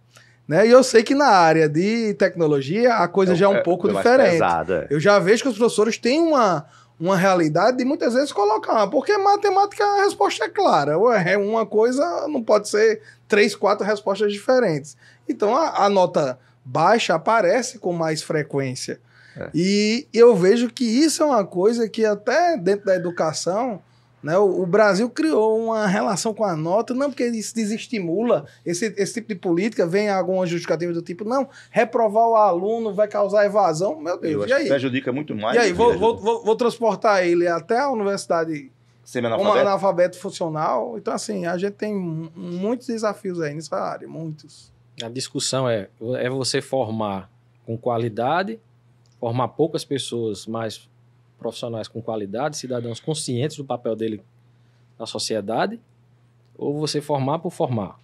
Né? 0.47 0.67
E 0.67 0.71
eu 0.71 0.84
sei 0.84 1.03
que 1.03 1.15
na 1.15 1.27
área 1.27 1.67
de 1.67 2.13
tecnologia 2.15 2.95
a 2.95 3.08
coisa 3.08 3.36
já 3.36 3.47
é 3.47 3.49
um 3.49 3.63
pouco 3.63 3.88
mais 3.91 3.97
diferente. 3.97 4.38
é. 4.73 4.88
Eu 4.89 4.99
já 4.99 5.17
vejo 5.17 5.43
que 5.43 5.49
os 5.49 5.58
professores 5.58 5.97
têm 5.97 6.21
uma, 6.21 6.65
uma 6.99 7.17
realidade 7.17 7.77
de 7.77 7.86
muitas 7.86 8.13
vezes 8.13 8.31
colocar, 8.31 8.88
porque 8.88 9.17
matemática 9.17 9.84
a 9.84 10.03
resposta 10.03 10.45
é 10.45 10.49
clara. 10.49 10.93
É 11.25 11.38
uma 11.38 11.65
coisa, 11.65 12.27
não 12.27 12.43
pode 12.43 12.69
ser 12.69 13.01
três, 13.27 13.55
quatro 13.55 13.86
respostas 13.86 14.31
diferentes. 14.31 14.95
Então 15.27 15.55
a, 15.55 15.86
a 15.86 15.89
nota 15.89 16.38
baixa 16.63 17.15
aparece 17.15 17.79
com 17.79 17.91
mais 17.91 18.21
frequência. 18.21 18.99
É. 19.36 19.49
E 19.53 20.08
eu 20.13 20.36
vejo 20.36 20.69
que 20.69 20.86
isso 20.86 21.21
é 21.21 21.25
uma 21.25 21.45
coisa 21.45 21.89
que 21.89 22.05
até 22.05 22.55
dentro 22.55 22.86
da 22.86 22.95
educação, 22.95 23.81
né, 24.26 24.36
o, 24.40 24.64
o 24.64 24.66
Brasil 24.66 25.08
criou 25.08 25.66
uma 25.66 25.86
relação 25.86 26.34
com 26.34 26.44
a 26.44 26.56
nota, 26.56 26.96
não 26.96 27.12
porque 27.12 27.28
isso 27.28 27.54
desestimula 27.54 28.46
esse, 28.66 28.88
esse 28.98 29.14
tipo 29.14 29.28
de 29.28 29.36
política, 29.36 29.86
vem 29.86 30.10
alguma 30.10 30.48
justificativa 30.48 30.92
do 30.92 31.02
tipo, 31.04 31.24
não, 31.24 31.48
reprovar 31.70 32.28
o 32.28 32.36
aluno 32.36 32.92
vai 32.92 33.08
causar 33.08 33.46
evasão. 33.46 34.02
Meu 34.02 34.16
Eu 34.16 34.20
Deus, 34.20 34.44
acho 34.46 34.52
e 34.52 34.54
aí? 34.54 34.68
prejudica 34.68 35.12
muito 35.14 35.36
mais. 35.36 35.56
E 35.56 35.60
aí, 35.60 35.72
vou, 35.74 35.96
vou, 35.98 36.18
vou, 36.18 36.44
vou 36.44 36.56
transportar 36.56 37.24
ele 37.24 37.48
até 37.48 37.78
a 37.80 37.90
universidade 37.92 38.62
como 38.62 38.72
Semi-analfabeto? 39.04 39.60
analfabeto 39.60 40.18
funcional. 40.20 40.98
Então, 40.98 41.14
assim, 41.14 41.46
a 41.46 41.56
gente 41.60 41.74
tem 41.74 41.94
mu- 41.94 42.32
muitos 42.36 42.88
desafios 42.88 43.40
aí 43.40 43.54
nessa 43.54 43.76
área, 43.78 44.08
muitos. 44.08 44.74
A 45.04 45.08
discussão 45.10 45.70
é, 45.70 45.88
é 46.18 46.28
você 46.32 46.60
formar 46.64 47.30
com 47.64 47.78
qualidade, 47.78 48.60
formar 49.20 49.50
poucas 49.50 49.86
pessoas 49.86 50.48
mais 50.48 50.90
profissionais 51.49 51.88
com 51.88 52.01
qualidade, 52.01 52.58
cidadãos 52.58 52.99
conscientes 52.99 53.55
do 53.58 53.63
papel 53.63 53.95
dele 53.95 54.19
na 54.97 55.05
sociedade, 55.05 55.79
ou 56.58 56.79
você 56.79 56.99
formar 57.01 57.38
por 57.38 57.51
formar. 57.51 57.99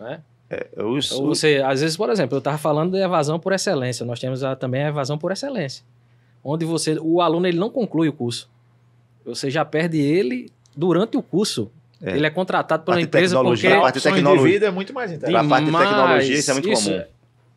Né? 0.00 0.20
Eu, 0.76 0.88
Ou 0.88 1.26
você, 1.28 1.62
às 1.64 1.80
vezes, 1.80 1.96
por 1.96 2.10
exemplo, 2.10 2.34
eu 2.34 2.38
estava 2.40 2.58
falando 2.58 2.90
de 2.92 2.98
evasão 2.98 3.38
por 3.38 3.52
excelência. 3.52 4.04
Nós 4.04 4.18
temos 4.18 4.42
a- 4.42 4.56
também 4.56 4.82
a 4.82 4.88
evasão 4.88 5.16
por 5.16 5.30
excelência, 5.30 5.84
onde 6.42 6.64
você, 6.64 6.98
o 7.00 7.20
aluno 7.20 7.46
ele 7.46 7.56
não 7.58 7.70
conclui 7.70 8.08
o 8.08 8.12
curso. 8.12 8.50
Você 9.24 9.48
já 9.50 9.64
perde 9.64 9.98
ele 10.00 10.50
durante 10.76 11.16
o 11.16 11.22
curso. 11.22 11.70
É. 12.02 12.16
Ele 12.16 12.26
é 12.26 12.30
contratado 12.30 12.82
pela 12.82 12.96
Parte 12.96 13.02
de 13.04 13.08
empresa 13.08 13.36
tecnologia, 13.36 13.70
porque 13.70 13.82
parte 13.82 13.94
de 13.94 13.98
Opções 14.00 14.14
de 14.14 14.20
tecnologia. 14.22 14.52
vida 14.54 14.66
é 14.66 14.70
muito 14.72 14.92
mais 14.92 15.12
interessante. 15.12 15.38
Pra 15.40 15.48
parte 15.48 15.66
de 15.66 15.70
tecnologia, 15.78 16.34
isso 16.38 16.50
é 16.50 16.54
muito 16.54 16.68
Isso 16.72 16.90
comum. 16.90 17.04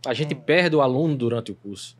a 0.06 0.14
gente 0.14 0.36
perde 0.36 0.76
o 0.76 0.82
aluno 0.82 1.16
durante 1.16 1.52
o 1.52 1.56
curso. 1.56 1.96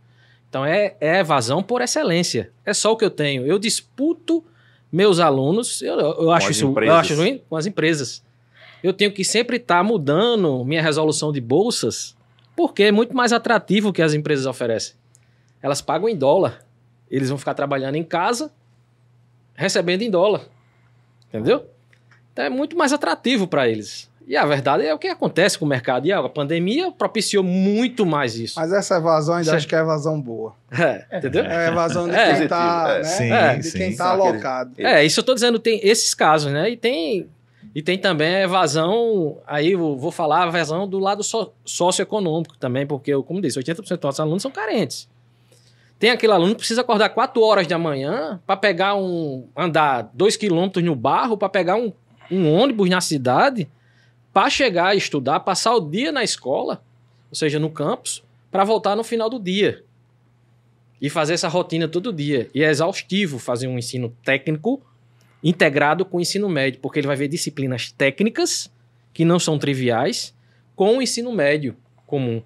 Então 0.54 0.64
é, 0.64 0.96
é 1.02 1.18
evasão 1.18 1.64
por 1.64 1.82
excelência. 1.82 2.52
É 2.64 2.76
só 2.76 2.92
o 2.92 2.96
que 2.96 3.04
eu 3.04 3.10
tenho. 3.10 3.44
Eu 3.44 3.58
disputo 3.58 4.46
meus 4.92 5.20
alunos, 5.20 5.82
eu, 5.82 5.98
eu 5.98 6.32
acho 6.32 6.52
isso 6.52 6.72
eu 6.80 6.94
acho 6.94 7.16
ruim 7.16 7.42
com 7.50 7.56
as 7.56 7.66
empresas. 7.66 8.24
Eu 8.84 8.94
tenho 8.94 9.12
que 9.12 9.26
sempre 9.26 9.58
estar 9.58 9.84
mudando 9.84 10.64
minha 10.64 10.80
resolução 10.80 11.32
de 11.32 11.42
bolsas, 11.42 12.16
porque 12.56 12.84
é 12.84 12.92
muito 12.92 13.16
mais 13.16 13.34
atrativo 13.34 13.92
que 13.92 14.00
as 14.00 14.14
empresas 14.14 14.46
oferecem. 14.46 14.94
Elas 15.60 15.82
pagam 15.82 16.08
em 16.08 16.16
dólar. 16.16 16.64
Eles 17.10 17.30
vão 17.30 17.40
ficar 17.40 17.56
trabalhando 17.56 17.96
em 17.96 18.04
casa, 18.04 18.52
recebendo 19.56 20.04
em 20.04 20.12
dólar. 20.12 20.42
Entendeu? 21.30 21.66
Então 22.32 22.46
é 22.46 22.50
muito 22.52 22.78
mais 22.78 22.94
atrativo 22.94 23.48
para 23.48 23.68
eles. 23.68 24.08
E 24.28 24.38
a 24.38 24.46
verdade 24.46 24.86
é 24.86 24.94
o 24.94 24.98
que 24.98 25.08
acontece 25.08 25.58
com 25.60 25.66
o 25.66 25.68
mercado. 25.68 26.08
E 26.08 26.12
a 26.12 26.28
pandemia 26.30 26.92
propiciou 26.92 27.44
muito 27.44 28.06
mais 28.06 28.36
isso. 28.38 28.60
Mas 28.60 28.72
essa 28.72 28.96
evasão 28.98 29.36
ainda 29.36 29.52
Sim. 29.52 29.58
acho 29.58 29.68
que 29.68 29.76
é 29.76 29.80
evasão 29.80 30.20
boa. 30.22 30.54
É, 30.72 31.18
entendeu? 31.18 31.44
É 31.44 31.68
a 31.68 31.72
evasão 31.72 32.08
de 32.08 32.16
É. 32.16 32.38
quem 32.38 32.48
tá, 32.48 32.96
Positivo, 32.98 33.24
é. 33.24 33.30
né? 33.30 33.54
É, 33.54 33.58
de 33.58 33.64
sim. 33.70 33.78
quem 33.78 33.96
tá 33.96 34.10
alocado. 34.12 34.72
É, 34.78 35.04
isso 35.06 35.20
eu 35.20 35.24
tô 35.24 35.34
dizendo, 35.34 35.60
tem 35.60 35.80
esses 35.84 36.14
casos, 36.14 36.52
né? 36.52 36.70
E 36.70 36.78
tem, 36.78 37.28
e 37.76 37.82
tem 37.82 37.98
também 37.98 38.36
a 38.36 38.42
evasão, 38.44 39.38
aí 39.46 39.74
eu 39.74 39.98
vou 39.98 40.12
falar 40.12 40.46
a 40.46 40.48
evasão 40.48 40.88
do 40.88 41.00
lado 41.00 41.22
so- 41.24 41.52
socioeconômico 41.66 42.58
também, 42.58 42.88
porque, 42.88 43.12
eu, 43.14 43.24
como 43.24 43.42
disse, 43.42 43.60
80% 43.60 43.76
dos 43.98 44.00
nossos 44.04 44.20
alunos 44.20 44.42
são 44.42 44.52
carentes. 44.52 45.08
Tem 46.00 46.10
aquele 46.12 46.34
aluno 46.34 46.52
que 46.52 46.58
precisa 46.60 46.82
acordar 46.82 47.10
4 47.10 47.42
horas 47.42 47.68
da 47.68 47.78
manhã 47.78 48.40
para 48.46 48.58
pegar 48.58 48.96
um. 48.96 49.48
andar 49.56 50.10
2 50.14 50.36
quilômetros 50.36 50.84
no 50.84 50.96
barro, 50.96 51.38
para 51.38 51.48
pegar 51.50 51.76
um, 51.76 51.94
um 52.32 52.52
ônibus 52.54 52.90
na 52.90 53.00
cidade, 53.00 53.70
para 54.34 54.50
chegar 54.50 54.98
estudar, 54.98 55.40
passar 55.42 55.76
o 55.76 55.80
dia 55.80 56.12
na 56.12 56.24
escola, 56.24 56.84
ou 57.30 57.36
seja, 57.36 57.60
no 57.60 57.70
campus, 57.70 58.24
para 58.52 58.64
voltar 58.64 58.96
no 58.96 59.04
final 59.04 59.30
do 59.30 59.40
dia. 59.40 59.84
E 61.00 61.10
fazer 61.10 61.34
essa 61.34 61.48
rotina 61.48 61.88
todo 61.88 62.12
dia. 62.12 62.50
E 62.54 62.64
é 62.64 62.70
exaustivo 62.70 63.38
fazer 63.38 63.68
um 63.68 63.78
ensino 63.78 64.16
técnico 64.24 64.82
integrado 65.44 66.06
com 66.06 66.18
o 66.18 66.22
ensino 66.22 66.50
médio, 66.50 66.80
porque 66.80 67.00
ele 67.00 67.08
vai 67.08 67.16
ver 67.16 67.28
disciplinas 67.28 67.92
técnicas 67.92 68.72
que 69.14 69.26
não 69.26 69.38
são 69.38 69.60
triviais 69.60 70.34
com 70.76 70.98
o 70.98 71.02
ensino 71.02 71.32
médio 71.32 71.76
comum. 72.08 72.42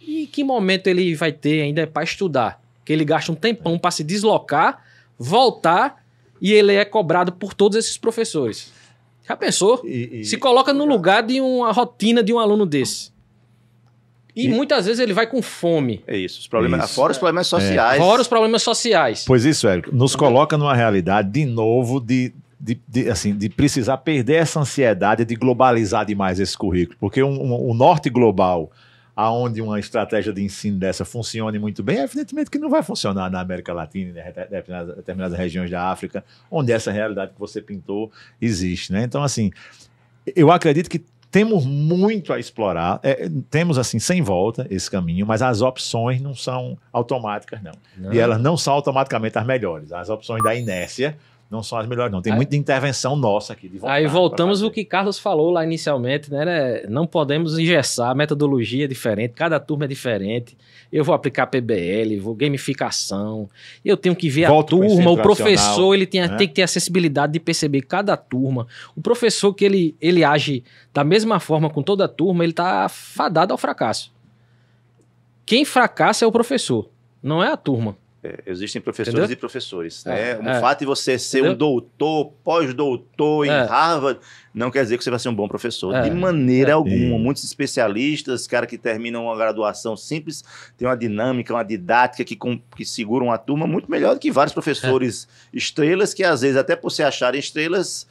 E 0.00 0.26
que 0.26 0.42
momento 0.42 0.88
ele 0.88 1.14
vai 1.14 1.30
ter 1.30 1.62
ainda 1.62 1.86
para 1.86 2.02
estudar? 2.02 2.60
Que 2.84 2.92
ele 2.92 3.04
gasta 3.04 3.30
um 3.30 3.36
tempão 3.36 3.78
para 3.78 3.90
se 3.90 4.02
deslocar, 4.02 4.84
voltar 5.18 6.04
e 6.40 6.52
ele 6.52 6.74
é 6.74 6.84
cobrado 6.84 7.32
por 7.32 7.54
todos 7.54 7.78
esses 7.78 7.96
professores. 7.96 8.72
Já 9.32 9.36
pensou? 9.36 9.80
E- 9.84 10.20
e- 10.20 10.24
Se 10.24 10.36
coloca 10.36 10.72
no 10.74 10.84
lugar 10.84 11.22
de 11.22 11.40
uma 11.40 11.72
rotina 11.72 12.22
de 12.22 12.32
um 12.34 12.38
aluno 12.38 12.66
desse. 12.66 13.10
E, 14.36 14.46
E- 14.46 14.48
muitas 14.48 14.84
vezes 14.86 15.00
ele 15.00 15.12
vai 15.14 15.26
com 15.26 15.40
fome. 15.42 16.02
É 16.06 16.16
isso. 16.16 16.40
Os 16.40 16.46
problemas, 16.46 16.84
Isso. 16.86 16.94
Fora 16.94 17.12
os 17.12 17.18
problemas 17.18 17.46
sociais. 17.46 17.98
Fora 17.98 18.20
os 18.22 18.28
problemas 18.28 18.62
sociais. 18.62 19.24
Pois 19.26 19.44
isso, 19.44 19.66
Érico, 19.66 19.94
nos 19.94 20.14
coloca 20.16 20.56
numa 20.58 20.74
realidade 20.74 21.30
de 21.30 21.44
novo 21.46 21.98
de, 22.00 22.32
de, 22.60 22.78
de, 22.88 23.10
assim, 23.10 23.34
de 23.36 23.48
precisar 23.48 23.98
perder 23.98 24.34
essa 24.36 24.60
ansiedade 24.60 25.24
de 25.24 25.34
globalizar 25.34 26.04
demais 26.06 26.38
esse 26.40 26.56
currículo. 26.56 26.96
Porque 27.00 27.22
um, 27.22 27.28
um- 27.42 27.70
o 27.70 27.74
norte 27.74 28.08
global, 28.10 28.70
aonde 29.14 29.60
uma 29.60 29.78
estratégia 29.78 30.32
de 30.32 30.42
ensino 30.42 30.78
dessa 30.78 31.04
funcione 31.04 31.58
muito 31.58 31.82
bem, 31.82 31.98
evidentemente 31.98 32.50
que 32.50 32.58
não 32.58 32.70
vai 32.70 32.82
funcionar 32.82 33.30
na 33.30 33.40
América 33.40 33.72
Latina 33.72 34.10
e 34.10 34.32
determinadas, 34.32 34.96
determinadas 34.96 35.38
regiões 35.38 35.70
da 35.70 35.90
África, 35.90 36.24
onde 36.50 36.72
essa 36.72 36.90
realidade 36.90 37.32
que 37.32 37.38
você 37.40 37.60
pintou 37.60 38.10
existe. 38.40 38.92
Né? 38.92 39.04
Então, 39.04 39.22
assim, 39.22 39.50
eu 40.34 40.50
acredito 40.50 40.88
que 40.88 41.04
temos 41.32 41.64
muito 41.64 42.30
a 42.32 42.38
explorar. 42.38 43.00
É, 43.02 43.28
temos, 43.50 43.78
assim, 43.78 43.98
sem 43.98 44.20
volta 44.20 44.66
esse 44.70 44.90
caminho, 44.90 45.26
mas 45.26 45.40
as 45.40 45.62
opções 45.62 46.20
não 46.20 46.34
são 46.34 46.76
automáticas, 46.92 47.62
não. 47.62 47.72
Não. 47.96 48.12
E 48.12 48.18
elas 48.18 48.38
não 48.38 48.54
são 48.54 48.74
automaticamente 48.74 49.38
as 49.38 49.46
melhores. 49.46 49.92
As 49.92 50.10
opções 50.10 50.42
da 50.42 50.54
inércia 50.54 51.16
não 51.52 51.62
são 51.62 51.76
as 51.76 51.86
melhores, 51.86 52.10
não. 52.10 52.22
Tem 52.22 52.32
Aí- 52.32 52.36
muita 52.36 52.56
intervenção 52.56 53.14
nossa 53.14 53.52
aqui. 53.52 53.70
Aí 53.82 54.06
voltamos 54.06 54.60
pra 54.60 54.68
o 54.68 54.70
que 54.70 54.86
Carlos 54.86 55.18
falou 55.18 55.50
lá 55.50 55.62
inicialmente, 55.62 56.32
né? 56.32 56.46
né? 56.46 56.82
Não 56.88 57.06
podemos 57.06 57.58
engessar, 57.58 58.08
a 58.08 58.14
metodologia 58.14 58.86
é 58.86 58.88
diferente, 58.88 59.34
cada 59.34 59.60
turma 59.60 59.84
é 59.84 59.88
diferente. 59.88 60.56
Eu 60.90 61.04
vou 61.04 61.14
aplicar 61.14 61.46
PBL, 61.46 62.18
vou 62.20 62.34
gamificação. 62.34 63.50
Eu 63.84 63.98
tenho 63.98 64.16
que 64.16 64.30
ver 64.30 64.48
Volto 64.48 64.76
a 64.76 64.88
turma, 64.88 65.10
o 65.10 65.16
professor, 65.18 65.94
ele 65.94 66.06
tem, 66.06 66.22
né? 66.22 66.36
tem 66.36 66.48
que 66.48 66.54
ter 66.54 66.62
acessibilidade 66.62 67.34
de 67.34 67.40
perceber 67.40 67.82
cada 67.82 68.16
turma. 68.16 68.66
O 68.96 69.02
professor 69.02 69.52
que 69.52 69.64
ele, 69.64 69.94
ele 70.00 70.24
age 70.24 70.64
da 70.92 71.04
mesma 71.04 71.38
forma 71.38 71.68
com 71.68 71.82
toda 71.82 72.06
a 72.06 72.08
turma, 72.08 72.44
ele 72.44 72.54
tá 72.54 72.88
fadado 72.88 73.52
ao 73.52 73.58
fracasso. 73.58 74.10
Quem 75.44 75.66
fracassa 75.66 76.24
é 76.24 76.28
o 76.28 76.32
professor, 76.32 76.88
não 77.22 77.42
é 77.44 77.52
a 77.52 77.56
turma. 77.58 77.96
É, 78.24 78.38
existem 78.46 78.80
professores 78.80 79.18
Entendeu? 79.18 79.32
e 79.32 79.36
professores. 79.36 80.06
É, 80.06 80.38
né? 80.38 80.54
é. 80.54 80.58
O 80.58 80.60
fato 80.60 80.78
de 80.78 80.86
você 80.86 81.18
ser 81.18 81.38
Entendeu? 81.38 81.52
um 81.54 81.56
doutor, 81.56 82.32
pós-doutor 82.44 83.46
em 83.46 83.50
É. 83.50 83.64
Harvard, 83.64 84.20
não 84.54 84.70
quer 84.70 84.84
dizer 84.84 84.96
que 84.96 85.02
você 85.02 85.10
vai 85.10 85.18
ser 85.18 85.28
um 85.28 85.34
bom 85.34 85.48
professor. 85.48 85.92
É. 85.92 86.02
De 86.02 86.10
maneira 86.12 86.70
É. 86.70 86.72
alguma. 86.74 87.18
Muitos 87.18 87.42
especialistas, 87.42 88.46
cara 88.46 88.64
que 88.64 88.78
terminam 88.78 89.24
uma 89.24 89.36
graduação 89.36 89.96
simples, 89.96 90.44
tem 90.78 90.86
uma 90.86 90.96
dinâmica, 90.96 91.52
uma 91.52 91.64
didática 91.64 92.22
que, 92.24 92.36
com- 92.36 92.60
que 92.76 92.84
seguram 92.84 93.32
a 93.32 93.38
turma 93.38 93.66
muito 93.66 93.90
melhor 93.90 94.14
do 94.14 94.20
que 94.20 94.30
vários 94.30 94.54
professores 94.54 95.26
É. 95.52 95.56
estrelas, 95.56 96.14
que 96.14 96.22
às 96.22 96.42
vezes, 96.42 96.56
até 96.56 96.76
por 96.76 96.90
se 96.90 97.02
acharem 97.02 97.40
estrelas, 97.40 98.06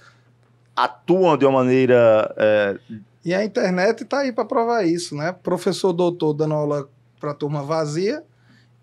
atuam 0.76 1.38
de 1.38 1.46
uma 1.46 1.60
maneira. 1.64 2.34
é, 2.38 2.78
E 3.24 3.34
a 3.34 3.46
internet 3.46 4.04
tá 4.06 4.20
aí 4.20 4.34
para 4.34 4.44
provar 4.44 4.84
isso, 4.86 5.16
né? 5.16 5.32
Professor 5.44 5.94
doutor 5.94 6.34
dando 6.34 6.54
aula 6.56 6.90
para 7.20 7.34
turma 7.34 7.62
vazia 7.64 8.24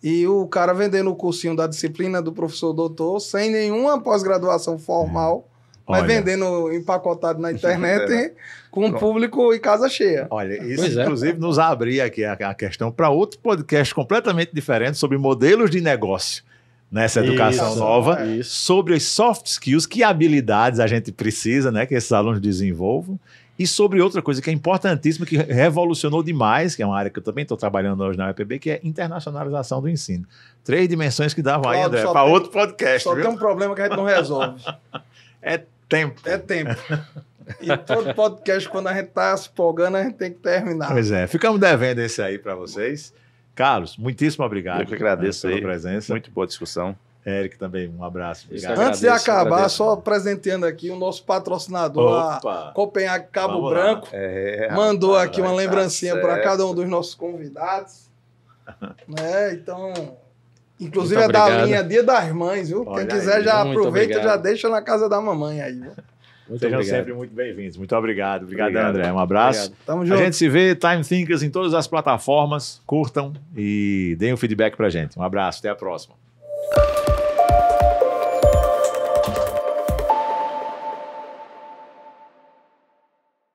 e 0.02 0.26
o 0.26 0.46
cara 0.46 0.72
vendendo 0.72 1.10
o 1.10 1.16
cursinho 1.16 1.56
da 1.56 1.66
disciplina 1.66 2.22
do 2.22 2.32
professor 2.32 2.72
doutor 2.72 3.20
sem 3.20 3.50
nenhuma 3.50 4.00
pós-graduação 4.00 4.78
formal, 4.78 5.48
mas 5.88 6.02
Olha. 6.02 6.06
vendendo 6.06 6.72
empacotado 6.72 7.40
na 7.40 7.50
internet 7.52 8.34
com 8.70 8.80
o 8.86 8.90
Pronto. 8.90 9.00
público 9.00 9.52
e 9.54 9.58
casa 9.58 9.88
cheia. 9.88 10.26
Olha, 10.30 10.62
isso 10.62 10.82
Pois 10.82 10.96
é. 10.96 11.02
inclusive 11.02 11.38
nos 11.38 11.58
abria 11.58 12.04
aqui 12.04 12.24
a, 12.24 12.32
a 12.32 12.54
questão 12.54 12.92
para 12.92 13.10
outro 13.10 13.40
podcast 13.40 13.94
completamente 13.94 14.54
diferente 14.54 14.98
sobre 14.98 15.18
modelos 15.18 15.70
de 15.70 15.80
negócio 15.80 16.44
nessa 16.90 17.20
educação 17.20 17.70
Isso, 17.70 17.78
nova, 17.78 18.26
isso. 18.26 18.50
sobre 18.50 18.94
as 18.94 19.02
soft 19.02 19.46
skills, 19.46 19.86
que 19.86 20.02
habilidades 20.02 20.80
a 20.80 20.86
gente 20.86 21.12
precisa, 21.12 21.70
né, 21.70 21.84
que 21.86 21.94
esses 21.94 22.10
alunos 22.12 22.40
desenvolvam, 22.40 23.18
e 23.58 23.66
sobre 23.66 24.00
outra 24.00 24.22
coisa 24.22 24.40
que 24.40 24.48
é 24.48 24.52
importantíssima, 24.52 25.26
que 25.26 25.36
revolucionou 25.36 26.22
demais, 26.22 26.76
que 26.76 26.82
é 26.82 26.86
uma 26.86 26.96
área 26.96 27.10
que 27.10 27.18
eu 27.18 27.22
também 27.22 27.42
estou 27.42 27.56
trabalhando 27.56 28.02
hoje 28.04 28.16
na 28.16 28.28
UEPB, 28.28 28.58
que 28.60 28.70
é 28.70 28.80
internacionalização 28.84 29.82
do 29.82 29.88
ensino. 29.88 30.24
Três 30.62 30.88
dimensões 30.88 31.34
que 31.34 31.42
davam 31.42 31.68
aí, 31.68 31.78
Cláudio, 31.78 31.98
André, 31.98 32.12
para 32.12 32.24
outro 32.24 32.50
podcast, 32.50 33.02
Só 33.02 33.14
viu? 33.14 33.24
tem 33.24 33.32
um 33.32 33.36
problema 33.36 33.74
que 33.74 33.80
a 33.80 33.88
gente 33.88 33.96
não 33.96 34.04
resolve. 34.04 34.62
É 35.40 35.62
tempo. 35.88 36.20
É 36.24 36.36
tempo. 36.36 36.74
E 37.60 37.76
todo 37.76 38.12
podcast, 38.12 38.68
quando 38.68 38.88
a 38.88 38.92
gente 38.92 39.06
tá 39.10 39.36
se 39.36 39.48
empolgando, 39.48 39.96
a 39.96 40.02
gente 40.02 40.16
tem 40.16 40.32
que 40.32 40.38
terminar. 40.38 40.90
Pois 40.90 41.12
é, 41.12 41.28
ficamos 41.28 41.60
devendo 41.60 42.00
esse 42.00 42.20
aí 42.20 42.38
para 42.38 42.56
vocês. 42.56 43.14
Carlos, 43.58 43.96
muitíssimo 43.96 44.44
obrigado 44.44 44.82
Eu 44.82 44.86
que 44.86 44.94
agradeço 44.94 45.44
né, 45.48 45.54
aí. 45.54 45.60
pela 45.60 45.72
presença. 45.72 46.12
muito 46.12 46.30
boa 46.30 46.46
discussão. 46.46 46.96
Eric 47.26 47.58
também, 47.58 47.88
um 47.88 48.04
abraço. 48.04 48.46
Obrigado. 48.46 48.78
aí. 48.78 48.86
Antes 48.86 49.00
de 49.00 49.08
acabar, 49.08 49.40
agradeço. 49.40 49.76
só 49.78 49.96
presenteando 49.96 50.64
aqui 50.64 50.90
o 50.90 50.96
nosso 50.96 51.24
patrocinador, 51.24 52.40
a! 52.46 52.70
Copenhague 52.72 53.26
Cabo 53.32 53.54
Vamos. 53.54 53.70
Branco. 53.70 54.08
É, 54.12 54.72
mandou 54.72 55.10
rapaz, 55.14 55.28
aqui 55.28 55.40
uma 55.40 55.50
tá 55.50 55.56
lembrancinha 55.56 56.14
para 56.20 56.34
certo. 56.34 56.44
cada 56.44 56.66
um 56.66 56.72
dos 56.72 56.88
nossos 56.88 57.16
convidados. 57.16 58.08
né? 59.08 59.54
Então, 59.54 59.92
inclusive 60.78 61.20
Muito 61.20 61.30
é 61.30 61.32
da 61.32 61.42
obrigado. 61.42 61.66
linha 61.66 61.82
Dia 61.82 62.04
das 62.04 62.32
Mães, 62.32 62.68
viu? 62.68 62.84
Olha 62.86 63.04
Quem 63.04 63.18
quiser 63.18 63.38
aí, 63.38 63.44
já 63.44 63.60
aproveita 63.60 64.12
e 64.12 64.14
já 64.14 64.18
obrigado. 64.20 64.42
deixa 64.42 64.68
na 64.68 64.80
casa 64.80 65.08
da 65.08 65.20
mamãe 65.20 65.60
aí. 65.60 65.80
Viu? 65.80 65.92
Muito 66.48 66.60
Sejam 66.60 66.78
obrigado. 66.78 66.96
sempre 66.98 67.12
muito 67.12 67.34
bem-vindos. 67.34 67.76
Muito 67.76 67.94
obrigado. 67.94 68.44
Obrigado, 68.44 68.68
Obrigado. 68.68 68.96
André. 68.96 69.12
Um 69.12 69.18
abraço. 69.18 69.72
Tamo 69.84 70.02
A 70.02 70.06
junto. 70.06 70.18
gente 70.18 70.36
se 70.36 70.48
vê, 70.48 70.74
Time 70.74 71.02
Thinkers, 71.04 71.42
em 71.42 71.50
todas 71.50 71.74
as 71.74 71.86
plataformas. 71.86 72.80
Curtam 72.86 73.32
e 73.56 74.16
deem 74.18 74.32
o 74.32 74.36
feedback 74.36 74.76
pra 74.76 74.88
gente. 74.88 75.18
Um 75.18 75.22
abraço, 75.22 75.58
até 75.58 75.68
a 75.68 75.74
próxima. 75.74 76.14